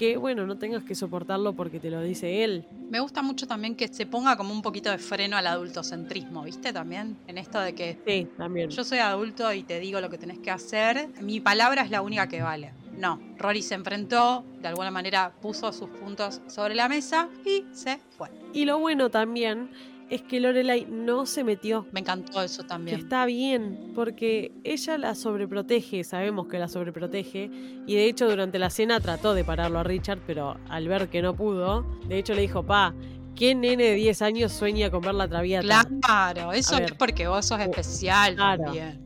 que 0.00 0.16
bueno, 0.16 0.46
no 0.46 0.56
tengas 0.56 0.82
que 0.82 0.94
soportarlo 0.94 1.52
porque 1.52 1.78
te 1.78 1.90
lo 1.90 2.00
dice 2.00 2.42
él. 2.42 2.64
Me 2.88 3.00
gusta 3.00 3.20
mucho 3.20 3.46
también 3.46 3.74
que 3.76 3.86
se 3.88 4.06
ponga 4.06 4.34
como 4.38 4.54
un 4.54 4.62
poquito 4.62 4.90
de 4.90 4.96
freno 4.96 5.36
al 5.36 5.46
adultocentrismo, 5.46 6.42
¿viste? 6.42 6.72
También 6.72 7.18
en 7.26 7.36
esto 7.36 7.60
de 7.60 7.74
que 7.74 7.98
Sí, 8.06 8.26
también. 8.38 8.70
yo 8.70 8.82
soy 8.82 8.96
adulto 9.00 9.52
y 9.52 9.62
te 9.62 9.78
digo 9.78 10.00
lo 10.00 10.08
que 10.08 10.16
tenés 10.16 10.38
que 10.38 10.50
hacer, 10.50 11.10
mi 11.20 11.38
palabra 11.40 11.82
es 11.82 11.90
la 11.90 12.00
única 12.00 12.28
que 12.28 12.40
vale. 12.40 12.72
No, 12.96 13.20
Rory 13.36 13.60
se 13.60 13.74
enfrentó, 13.74 14.42
de 14.62 14.68
alguna 14.68 14.90
manera 14.90 15.34
puso 15.42 15.70
sus 15.70 15.90
puntos 15.90 16.40
sobre 16.46 16.74
la 16.74 16.88
mesa 16.88 17.28
y 17.44 17.66
se 17.74 17.98
fue. 18.16 18.30
Y 18.54 18.64
lo 18.64 18.78
bueno 18.78 19.10
también 19.10 19.68
es 20.10 20.22
que 20.22 20.40
Lorelai 20.40 20.86
no 20.90 21.24
se 21.24 21.44
metió 21.44 21.86
Me 21.92 22.00
encantó 22.00 22.42
eso 22.42 22.62
que 22.62 22.68
también. 22.68 22.98
está 22.98 23.24
bien, 23.26 23.92
porque 23.94 24.52
ella 24.64 24.98
la 24.98 25.14
sobreprotege, 25.14 26.04
sabemos 26.04 26.48
que 26.48 26.58
la 26.58 26.68
sobreprotege, 26.68 27.50
y 27.86 27.94
de 27.94 28.04
hecho 28.06 28.28
durante 28.28 28.58
la 28.58 28.70
cena 28.70 29.00
trató 29.00 29.34
de 29.34 29.44
pararlo 29.44 29.78
a 29.78 29.84
Richard, 29.84 30.18
pero 30.26 30.56
al 30.68 30.88
ver 30.88 31.08
que 31.08 31.22
no 31.22 31.34
pudo, 31.34 31.82
de 32.08 32.18
hecho 32.18 32.34
le 32.34 32.42
dijo, 32.42 32.64
pa, 32.64 32.92
¿qué 33.36 33.54
nene 33.54 33.84
de 33.84 33.94
10 33.94 34.22
años 34.22 34.52
sueña 34.52 34.90
con 34.90 35.00
ver 35.02 35.14
la 35.14 35.28
traviata? 35.28 35.86
Claro, 36.02 36.52
eso 36.52 36.76
es 36.78 36.92
porque 36.92 37.28
vos 37.28 37.46
sos 37.46 37.60
especial 37.60 38.34
Claro. 38.34 38.64
también. 38.64 39.00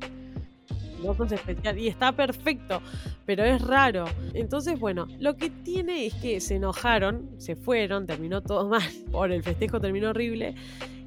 vos 1.02 1.16
sos 1.18 1.32
especial 1.32 1.78
y 1.78 1.88
está 1.88 2.12
perfecto, 2.12 2.80
pero 3.26 3.44
es 3.44 3.60
raro. 3.60 4.06
Entonces, 4.32 4.80
bueno, 4.80 5.06
lo 5.20 5.36
que 5.36 5.50
tiene 5.50 6.06
es 6.06 6.14
que 6.14 6.40
se 6.40 6.54
enojaron, 6.56 7.28
se 7.36 7.56
fueron, 7.56 8.06
terminó 8.06 8.40
todo 8.40 8.66
mal, 8.70 8.82
por 9.12 9.30
el 9.30 9.42
festejo 9.42 9.80
terminó 9.80 10.08
horrible 10.10 10.54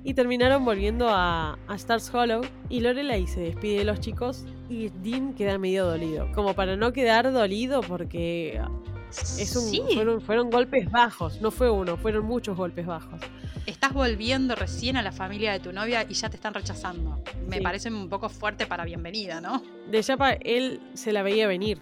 y 0.08 0.13
terminaron 0.13 0.63
volviendo 0.63 1.10
a, 1.10 1.60
a 1.67 1.76
Stars 1.76 2.10
Hollow 2.13 2.41
y 2.70 2.80
Lorelai 2.80 3.28
se 3.28 3.41
despide 3.41 3.80
de 3.80 3.84
los 3.84 4.00
chicos 4.00 4.46
y 4.70 4.88
Dean 5.04 5.34
queda 5.34 5.58
medio 5.58 5.86
dolido, 5.86 6.32
como 6.34 6.54
para 6.54 6.78
no 6.78 6.93
quedar 6.93 7.30
dolido 7.34 7.82
porque 7.82 8.62
es 9.12 9.54
un, 9.56 9.63
Sí. 9.63 9.82
fueron, 9.93 10.22
fueron 10.22 10.50
golpes 10.50 10.89
bajos, 10.89 11.41
no 11.41 11.52
fue 11.52 11.70
uno, 11.70 11.98
fueron 11.98 12.26
muchos 12.26 12.56
golpes 12.56 12.86
bajos. 12.86 13.20
Estás 13.65 13.91
volviendo 13.91 14.56
recién 14.56 14.96
a 14.96 15.02
la 15.02 15.12
familia 15.12 15.52
de 15.52 15.60
tu 15.60 15.74
novia 15.74 16.06
y 16.08 16.13
ya 16.13 16.30
te 16.30 16.38
están 16.38 16.54
rechazando. 16.54 17.22
Me 17.50 17.58
Sí. 17.58 17.62
parece 17.63 17.89
un 17.89 18.08
poco 18.08 18.30
fuerte 18.30 18.65
para 18.65 18.86
bienvenida, 18.86 19.41
¿no? 19.41 19.62
De 19.91 20.02
Yapa, 20.02 20.34
él 20.34 20.80
se 20.93 21.12
la 21.12 21.22
veía 21.22 21.48
venir, 21.48 21.82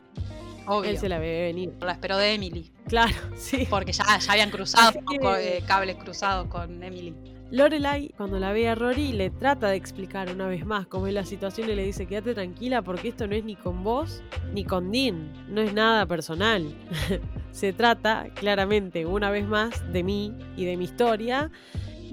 Obvio. 0.65 0.89
él 0.89 0.97
se 0.97 1.09
la 1.09 1.19
veía 1.19 1.43
venir. 1.43 1.73
La 1.79 1.91
esperó 1.91 2.17
de 2.17 2.33
Emily. 2.33 2.71
Claro, 2.87 3.13
sí. 3.37 3.67
Porque 3.69 3.91
ya, 3.91 4.03
ya 4.17 4.31
habían 4.31 4.49
cruzado 4.49 4.93
que- 4.93 5.57
eh, 5.57 5.63
cables 5.67 5.97
cruzados 5.97 6.47
con 6.47 6.81
Emily. 6.81 7.13
Lorelai, 7.55 8.09
cuando 8.17 8.37
la 8.37 8.51
ve 8.51 8.67
a 8.67 8.75
Rory, 8.75 9.13
le 9.13 9.29
trata 9.29 9.69
de 9.69 9.77
explicar 9.77 10.29
una 10.29 10.45
vez 10.45 10.65
más 10.65 10.87
cómo 10.87 11.07
es 11.07 11.13
la 11.13 11.23
situación 11.23 11.69
y 11.69 11.75
le 11.75 11.85
dice, 11.85 12.05
quédate 12.05 12.33
tranquila 12.33 12.81
porque 12.81 13.07
esto 13.07 13.27
no 13.27 13.35
es 13.35 13.45
ni 13.45 13.55
con 13.55 13.81
vos 13.81 14.21
ni 14.53 14.65
con 14.65 14.91
Dean, 14.91 15.31
no 15.47 15.61
es 15.61 15.73
nada 15.73 16.05
personal. 16.05 16.75
Se 17.51 17.71
trata 17.71 18.27
claramente 18.35 19.05
una 19.05 19.29
vez 19.29 19.47
más 19.47 19.89
de 19.93 20.03
mí 20.03 20.33
y 20.57 20.65
de 20.65 20.75
mi 20.75 20.83
historia 20.83 21.49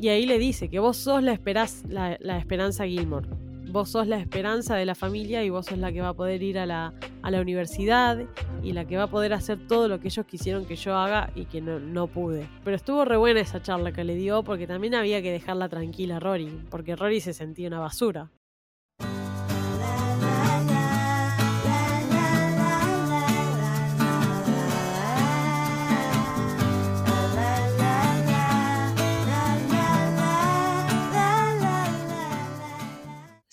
y 0.00 0.08
ahí 0.10 0.26
le 0.26 0.38
dice 0.38 0.68
que 0.68 0.78
vos 0.78 0.96
sos 0.96 1.24
la, 1.24 1.32
esperaz- 1.34 1.88
la, 1.88 2.16
la 2.20 2.38
esperanza 2.38 2.86
Gilmore. 2.86 3.28
Vos 3.72 3.88
sos 3.88 4.06
la 4.06 4.18
esperanza 4.18 4.76
de 4.76 4.84
la 4.84 4.94
familia 4.94 5.42
y 5.42 5.48
vos 5.48 5.64
sos 5.64 5.78
la 5.78 5.90
que 5.90 6.02
va 6.02 6.08
a 6.08 6.14
poder 6.14 6.42
ir 6.42 6.58
a 6.58 6.66
la, 6.66 6.92
a 7.22 7.30
la 7.30 7.40
universidad 7.40 8.18
y 8.62 8.72
la 8.72 8.84
que 8.84 8.98
va 8.98 9.04
a 9.04 9.10
poder 9.10 9.32
hacer 9.32 9.66
todo 9.66 9.88
lo 9.88 9.98
que 9.98 10.08
ellos 10.08 10.26
quisieron 10.26 10.66
que 10.66 10.76
yo 10.76 10.94
haga 10.94 11.30
y 11.34 11.46
que 11.46 11.62
no, 11.62 11.80
no 11.80 12.06
pude. 12.06 12.46
Pero 12.64 12.76
estuvo 12.76 13.06
re 13.06 13.16
buena 13.16 13.40
esa 13.40 13.62
charla 13.62 13.90
que 13.90 14.04
le 14.04 14.14
dio 14.14 14.42
porque 14.42 14.66
también 14.66 14.94
había 14.94 15.22
que 15.22 15.32
dejarla 15.32 15.70
tranquila 15.70 16.18
a 16.18 16.20
Rory, 16.20 16.66
porque 16.68 16.96
Rory 16.96 17.22
se 17.22 17.32
sentía 17.32 17.68
una 17.68 17.80
basura. 17.80 18.30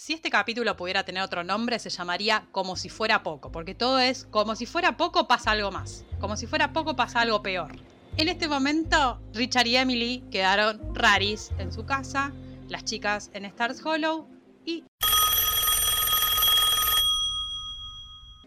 Si 0.10 0.14
este 0.16 0.32
capítulo 0.32 0.76
pudiera 0.76 1.04
tener 1.04 1.22
otro 1.22 1.44
nombre, 1.44 1.78
se 1.78 1.92
llamaría 1.92 2.48
Como 2.52 2.76
si 2.76 2.90
fuera 2.90 3.22
poco, 3.22 3.52
porque 3.52 3.76
todo 3.76 4.00
es 4.00 4.26
como 4.26 4.56
si 4.56 4.66
fuera 4.66 4.98
poco 4.98 5.28
pasa 5.28 5.52
algo 5.52 5.70
más, 5.70 6.04
como 6.20 6.36
si 6.36 6.48
fuera 6.48 6.74
poco 6.74 6.96
pasa 6.96 7.22
algo 7.22 7.44
peor. 7.44 7.76
En 8.18 8.28
este 8.28 8.48
momento, 8.48 9.22
Richard 9.36 9.68
y 9.68 9.76
Emily 9.76 10.24
quedaron 10.32 10.96
raris 10.96 11.52
en 11.60 11.72
su 11.72 11.86
casa, 11.86 12.34
las 12.70 12.86
chicas 12.86 13.30
en 13.36 13.46
Stars 13.46 13.86
Hollow 13.86 14.28
y 14.66 14.84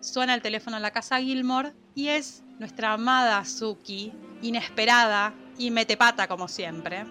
suena 0.01 0.35
el 0.35 0.43
teléfono 0.43 0.79
en 0.79 0.83
la 0.83 0.91
casa 0.91 1.21
Gilmore 1.21 1.75
y 1.95 2.09
es 2.09 2.43
nuestra 2.59 2.95
amada 2.95 3.45
Suki, 3.45 4.13
inesperada 4.43 5.33
y 5.57 5.71
metepata 5.71 6.27
como 6.27 6.49
siempre. 6.49 7.07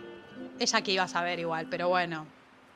Ella 0.59 0.81
que 0.81 0.91
iba 0.91 1.03
a 1.03 1.07
saber 1.07 1.39
igual, 1.39 1.67
pero 1.69 1.87
bueno, 1.87 2.27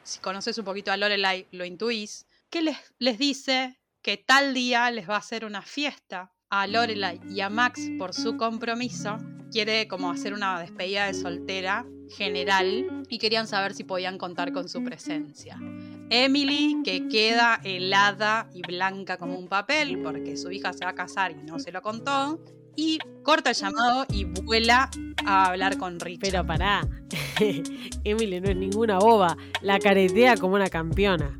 si 0.05 0.19
conoces 0.19 0.57
un 0.57 0.65
poquito 0.65 0.91
a 0.91 0.97
Lorelai, 0.97 1.47
lo 1.51 1.65
intuís, 1.65 2.27
que 2.49 2.61
les, 2.61 2.77
les 2.99 3.17
dice 3.17 3.79
que 4.01 4.17
tal 4.17 4.53
día 4.53 4.89
les 4.91 5.09
va 5.09 5.15
a 5.15 5.19
hacer 5.19 5.43
una 5.43 5.63
fiesta 5.63 6.31
a 6.49 6.67
Lorelai 6.67 7.19
y 7.29 7.41
a 7.41 7.49
Max 7.49 7.89
por 7.97 8.13
su 8.13 8.37
compromiso. 8.37 9.17
Quiere 9.51 9.87
como 9.87 10.11
hacer 10.11 10.33
una 10.33 10.59
despedida 10.59 11.07
de 11.07 11.15
soltera 11.15 11.85
general 12.09 13.03
y 13.09 13.17
querían 13.17 13.47
saber 13.47 13.73
si 13.73 13.83
podían 13.83 14.17
contar 14.17 14.53
con 14.53 14.69
su 14.69 14.83
presencia. 14.83 15.57
Emily, 16.11 16.81
que 16.83 17.07
queda 17.07 17.59
helada 17.63 18.47
y 18.53 18.61
blanca 18.61 19.17
como 19.17 19.39
un 19.39 19.47
papel 19.47 20.01
porque 20.03 20.37
su 20.37 20.51
hija 20.51 20.71
se 20.73 20.85
va 20.85 20.91
a 20.91 20.95
casar 20.95 21.31
y 21.31 21.43
no 21.43 21.57
se 21.57 21.71
lo 21.71 21.81
contó, 21.81 22.39
y 22.75 22.99
corta 23.23 23.51
el 23.51 23.55
llamado 23.55 24.05
y 24.09 24.25
vuela 24.25 24.89
a 25.25 25.47
hablar 25.47 25.77
con 25.77 25.99
Richard. 25.99 26.21
Pero 26.21 26.45
pará, 26.45 26.87
Emily 28.03 28.39
no 28.39 28.49
es 28.49 28.55
ninguna 28.55 28.99
boba, 28.99 29.37
la 29.61 29.79
caretea 29.79 30.37
como 30.37 30.55
una 30.55 30.69
campeona, 30.69 31.39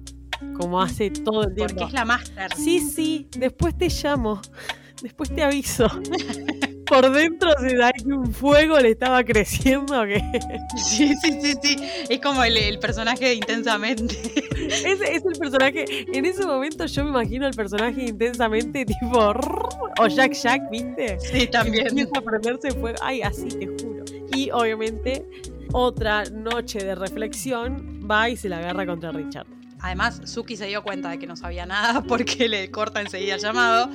como 0.58 0.82
hace 0.82 1.10
todo 1.10 1.44
el 1.44 1.56
tiempo. 1.56 1.76
porque 1.76 1.88
es 1.88 1.94
la 1.94 2.06
máster. 2.06 2.54
Sí, 2.56 2.80
sí, 2.80 3.28
después 3.38 3.78
te 3.78 3.90
llamo, 3.90 4.42
después 5.02 5.34
te 5.34 5.44
aviso. 5.44 5.88
Por 6.88 7.12
dentro 7.12 7.52
se 7.60 7.76
da 7.76 7.92
que 7.92 8.06
un 8.06 8.32
fuego 8.32 8.80
le 8.80 8.92
estaba 8.92 9.24
creciendo 9.24 10.04
que 10.06 10.22
Sí, 10.78 11.14
sí, 11.16 11.40
sí, 11.42 11.54
sí. 11.62 11.78
Es 12.10 12.20
como 12.20 12.44
el, 12.44 12.58
el 12.58 12.80
personaje 12.80 13.26
de 13.26 13.34
intensamente. 13.36 14.16
ese 14.56 15.16
es 15.16 15.26
el 15.26 15.40
personaje. 15.40 15.86
En 16.14 16.26
ese 16.26 16.46
momento 16.46 16.86
yo 16.86 17.04
me 17.04 17.10
imagino 17.10 17.48
el 17.48 17.54
personaje 17.54 18.06
intensamente 18.06 18.86
tipo 18.86 19.18
o 20.00 20.08
Jack 20.08 20.34
Jack, 20.34 20.70
¿viste? 20.70 21.20
Sí, 21.20 21.48
también. 21.48 21.88
Empieza 21.88 22.20
a 22.20 22.22
prenderse 22.22 22.72
fuego. 22.72 22.98
Ay, 23.02 23.22
así 23.22 23.48
te 23.48 23.68
juro. 23.68 24.06
Y 24.34 24.52
obviamente 24.52 25.26
otra 25.72 26.24
noche 26.26 26.80
de 26.80 26.96
reflexión 26.96 28.08
va 28.10 28.30
y 28.30 28.38
se 28.38 28.50
la 28.50 28.60
agarra 28.60 28.86
contra 28.86 29.12
Richard. 29.12 29.48
Además, 29.82 30.22
Suki 30.26 30.56
se 30.56 30.68
dio 30.68 30.84
cuenta 30.84 31.10
de 31.10 31.20
que 31.20 31.28
no 31.28 31.36
sabía 31.36 31.66
nada 31.66 32.02
porque 32.02 32.48
le 32.48 32.72
corta 32.72 33.02
enseguida 33.02 33.36
el 33.36 33.42
llamado. 33.42 33.90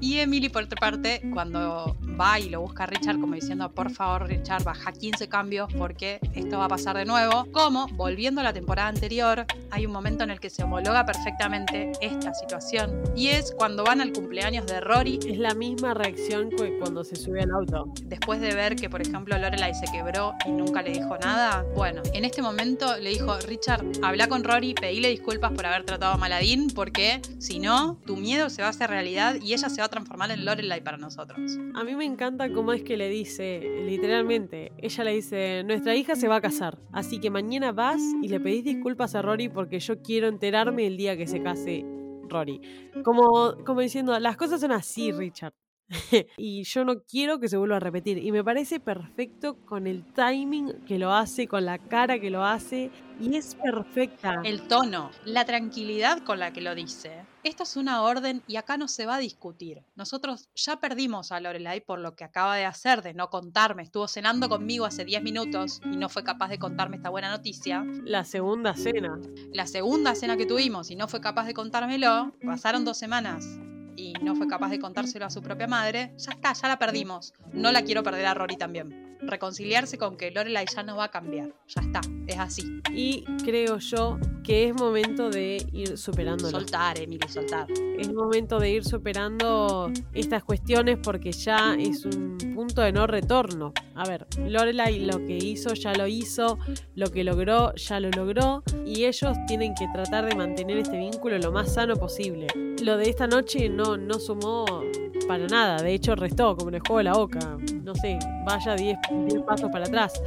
Y 0.00 0.18
Emily, 0.18 0.48
por 0.48 0.64
otra 0.64 0.78
parte, 0.78 1.22
cuando 1.32 1.96
va 2.20 2.38
y 2.38 2.48
lo 2.48 2.60
busca 2.60 2.84
a 2.84 2.86
Richard, 2.86 3.20
como 3.20 3.34
diciendo, 3.34 3.70
por 3.70 3.90
favor, 3.90 4.28
Richard, 4.28 4.62
baja 4.64 4.92
15 4.92 5.28
cambios 5.28 5.72
porque 5.74 6.20
esto 6.34 6.58
va 6.58 6.66
a 6.66 6.68
pasar 6.68 6.96
de 6.96 7.04
nuevo. 7.04 7.46
Como, 7.52 7.88
volviendo 7.88 8.40
a 8.40 8.44
la 8.44 8.52
temporada 8.52 8.88
anterior, 8.88 9.46
hay 9.70 9.86
un 9.86 9.92
momento 9.92 10.24
en 10.24 10.30
el 10.30 10.40
que 10.40 10.50
se 10.50 10.62
homologa 10.62 11.04
perfectamente 11.04 11.92
esta 12.00 12.32
situación. 12.34 13.02
Y 13.16 13.28
es 13.28 13.52
cuando 13.52 13.84
van 13.84 14.00
al 14.00 14.12
cumpleaños 14.12 14.66
de 14.66 14.80
Rory, 14.80 15.18
Es 15.26 15.38
la 15.38 15.54
misma 15.54 15.94
reacción 15.94 16.50
que 16.50 16.78
cuando 16.78 17.04
se 17.04 17.16
sube 17.16 17.42
al 17.42 17.50
auto. 17.50 17.92
después 18.04 18.40
de 18.40 18.54
ver 18.54 18.76
que, 18.76 18.88
por 18.88 19.02
ejemplo, 19.02 19.36
Lorelai 19.36 19.74
se 19.74 19.86
quebró 19.92 20.34
y 20.46 20.50
nunca 20.50 20.82
le 20.82 20.90
dijo 20.90 21.16
nada. 21.18 21.64
Bueno, 21.74 22.02
en 22.12 22.24
este 22.24 22.42
momento 22.42 22.96
le 22.98 23.10
dijo, 23.10 23.38
Richard, 23.40 23.84
habla 24.02 24.28
con 24.28 24.44
Rory, 24.44 24.74
pedile 24.74 25.08
disculpas 25.08 25.52
por 25.52 25.66
haber 25.66 25.84
tratado 25.84 26.22
a 26.22 26.28
Dean, 26.28 26.68
porque 26.74 27.20
si 27.38 27.58
no, 27.58 27.98
tu 28.06 28.16
miedo 28.16 28.50
se 28.50 28.62
va 28.62 28.68
a 28.68 28.70
hacer 28.70 28.90
realidad 28.90 29.36
y 29.42 29.54
ella 29.54 29.68
se 29.68 29.80
va 29.80 29.86
a 29.86 29.87
transformar 29.88 30.30
en 30.30 30.44
Lorelai 30.44 30.82
para 30.82 30.96
nosotros. 30.96 31.38
A 31.74 31.84
mí 31.84 31.94
me 31.94 32.04
encanta 32.04 32.52
cómo 32.52 32.72
es 32.72 32.82
que 32.82 32.96
le 32.96 33.08
dice, 33.08 33.60
literalmente, 33.84 34.72
ella 34.78 35.04
le 35.04 35.14
dice, 35.14 35.62
nuestra 35.64 35.94
hija 35.94 36.16
se 36.16 36.28
va 36.28 36.36
a 36.36 36.40
casar, 36.40 36.78
así 36.92 37.18
que 37.20 37.30
mañana 37.30 37.72
vas 37.72 38.00
y 38.22 38.28
le 38.28 38.40
pedís 38.40 38.64
disculpas 38.64 39.14
a 39.14 39.22
Rory 39.22 39.48
porque 39.48 39.80
yo 39.80 40.02
quiero 40.02 40.28
enterarme 40.28 40.86
el 40.86 40.96
día 40.96 41.16
que 41.16 41.26
se 41.26 41.42
case 41.42 41.84
Rory. 42.28 42.60
Como, 43.04 43.56
como 43.64 43.80
diciendo, 43.80 44.18
las 44.18 44.36
cosas 44.36 44.60
son 44.60 44.72
así, 44.72 45.12
Richard. 45.12 45.54
y 46.36 46.64
yo 46.64 46.84
no 46.84 47.02
quiero 47.02 47.40
que 47.40 47.48
se 47.48 47.56
vuelva 47.56 47.76
a 47.76 47.80
repetir. 47.80 48.18
Y 48.18 48.32
me 48.32 48.44
parece 48.44 48.80
perfecto 48.80 49.64
con 49.64 49.86
el 49.86 50.04
timing 50.12 50.84
que 50.86 50.98
lo 50.98 51.12
hace, 51.12 51.48
con 51.48 51.64
la 51.64 51.78
cara 51.78 52.18
que 52.18 52.30
lo 52.30 52.44
hace. 52.44 52.90
Y 53.20 53.34
es 53.36 53.54
perfecta. 53.54 54.42
El 54.44 54.68
tono, 54.68 55.10
la 55.24 55.44
tranquilidad 55.44 56.22
con 56.24 56.38
la 56.38 56.52
que 56.52 56.60
lo 56.60 56.74
dice. 56.74 57.24
Esto 57.44 57.62
es 57.62 57.76
una 57.76 58.02
orden 58.02 58.42
y 58.48 58.56
acá 58.56 58.76
no 58.76 58.88
se 58.88 59.06
va 59.06 59.16
a 59.16 59.18
discutir. 59.20 59.82
Nosotros 59.94 60.48
ya 60.56 60.80
perdimos 60.80 61.30
a 61.30 61.38
Lorelai 61.38 61.80
por 61.80 62.00
lo 62.00 62.16
que 62.16 62.24
acaba 62.24 62.56
de 62.56 62.64
hacer, 62.64 63.00
de 63.02 63.14
no 63.14 63.30
contarme. 63.30 63.84
Estuvo 63.84 64.08
cenando 64.08 64.48
conmigo 64.48 64.84
hace 64.84 65.04
10 65.04 65.22
minutos 65.22 65.80
y 65.84 65.96
no 65.96 66.08
fue 66.08 66.24
capaz 66.24 66.48
de 66.48 66.58
contarme 66.58 66.96
esta 66.96 67.10
buena 67.10 67.30
noticia. 67.30 67.84
La 68.04 68.24
segunda 68.24 68.74
cena. 68.74 69.20
La 69.52 69.66
segunda 69.68 70.16
cena 70.16 70.36
que 70.36 70.46
tuvimos 70.46 70.90
y 70.90 70.96
no 70.96 71.06
fue 71.06 71.20
capaz 71.20 71.46
de 71.46 71.54
contármelo, 71.54 72.34
pasaron 72.44 72.84
dos 72.84 72.98
semanas 72.98 73.46
y 73.94 74.14
no 74.22 74.34
fue 74.34 74.48
capaz 74.48 74.70
de 74.70 74.80
contárselo 74.80 75.26
a 75.26 75.30
su 75.30 75.40
propia 75.40 75.66
madre, 75.66 76.12
ya 76.18 76.32
está, 76.32 76.52
ya 76.52 76.68
la 76.68 76.78
perdimos. 76.78 77.34
No 77.52 77.70
la 77.70 77.82
quiero 77.82 78.02
perder 78.02 78.26
a 78.26 78.34
Rory 78.34 78.56
también. 78.56 79.07
Reconciliarse 79.20 79.98
con 79.98 80.16
que 80.16 80.30
Lorelai 80.30 80.66
ya 80.74 80.82
no 80.82 80.96
va 80.96 81.04
a 81.04 81.10
cambiar. 81.10 81.52
Ya 81.66 81.82
está, 81.82 82.00
es 82.26 82.38
así. 82.38 82.80
Y 82.92 83.24
creo 83.44 83.78
yo 83.78 84.18
que 84.44 84.68
es 84.68 84.74
momento 84.74 85.30
de 85.30 85.66
ir 85.72 85.98
superándolo. 85.98 86.50
Soltar, 86.50 86.98
Emily, 86.98 87.28
soltar. 87.28 87.66
Es 87.98 88.12
momento 88.12 88.58
de 88.58 88.70
ir 88.70 88.84
superando 88.84 89.90
estas 90.12 90.44
cuestiones 90.44 90.98
porque 91.02 91.32
ya 91.32 91.74
es 91.78 92.04
un 92.04 92.38
punto 92.54 92.80
de 92.82 92.92
no 92.92 93.06
retorno. 93.06 93.72
A 93.94 94.06
ver, 94.08 94.26
Lorelai 94.38 95.00
lo 95.00 95.18
que 95.18 95.36
hizo 95.36 95.74
ya 95.74 95.92
lo 95.92 96.06
hizo, 96.06 96.58
lo 96.94 97.10
que 97.10 97.24
logró 97.24 97.74
ya 97.74 98.00
lo 98.00 98.10
logró 98.10 98.62
y 98.86 99.04
ellos 99.04 99.36
tienen 99.46 99.74
que 99.74 99.86
tratar 99.92 100.26
de 100.26 100.34
mantener 100.34 100.78
este 100.78 100.96
vínculo 100.96 101.38
lo 101.38 101.52
más 101.52 101.74
sano 101.74 101.96
posible. 101.96 102.46
Lo 102.82 102.96
de 102.96 103.10
esta 103.10 103.26
noche 103.26 103.68
no, 103.68 103.96
no 103.96 104.18
sumó 104.18 104.64
para 105.28 105.46
nada, 105.46 105.80
de 105.82 105.94
hecho 105.94 106.16
restó 106.16 106.56
como 106.56 106.70
en 106.70 106.76
el 106.76 106.80
juego 106.80 106.98
de 106.98 107.04
la 107.04 107.12
boca. 107.12 107.38
No 107.84 107.94
sé, 107.94 108.18
vaya 108.44 108.74
10 108.74 108.98
10 109.28 109.42
pasos 109.42 109.70
para 109.70 109.84
atrás. 109.84 110.20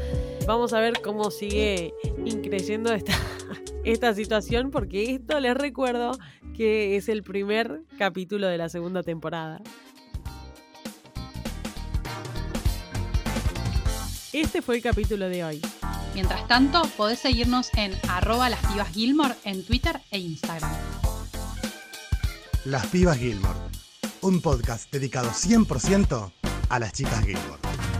Vamos 0.47 0.71
a 0.71 0.79
ver 0.79 1.01
cómo 1.01 1.29
sigue 1.31 1.93
increciendo 2.23 2.93
esta, 2.93 3.13
esta 3.83 4.13
situación 4.13 4.71
porque 4.71 5.15
esto 5.15 5.39
les 5.39 5.55
recuerdo 5.55 6.11
que 6.13 6.61
que 6.61 6.95
es 6.95 7.09
el 7.09 7.23
primer 7.23 7.81
capítulo 7.97 8.45
de 8.45 8.55
la 8.55 8.69
segunda 8.69 9.01
temporada. 9.01 9.59
Este 14.31 14.61
fue 14.61 14.75
el 14.75 14.83
capítulo 14.83 15.27
de 15.27 15.43
hoy. 15.43 15.61
Mientras 16.13 16.47
tanto, 16.47 16.83
podés 16.97 17.17
seguirnos 17.17 17.73
en 17.75 17.93
arroba 18.07 18.47
las 18.49 18.59
pibas 18.67 18.89
Gilmore 18.89 19.33
en 19.43 19.65
Twitter 19.65 19.99
e 20.11 20.19
Instagram. 20.19 20.71
Las 22.65 22.85
Pibas 22.85 23.17
Gilmore, 23.17 23.57
un 24.21 24.41
podcast 24.41 24.91
dedicado 24.91 25.29
100% 25.29 26.31
a 26.69 26.79
las 26.79 26.93
chicas 26.93 27.23
Gilmore. 27.25 27.90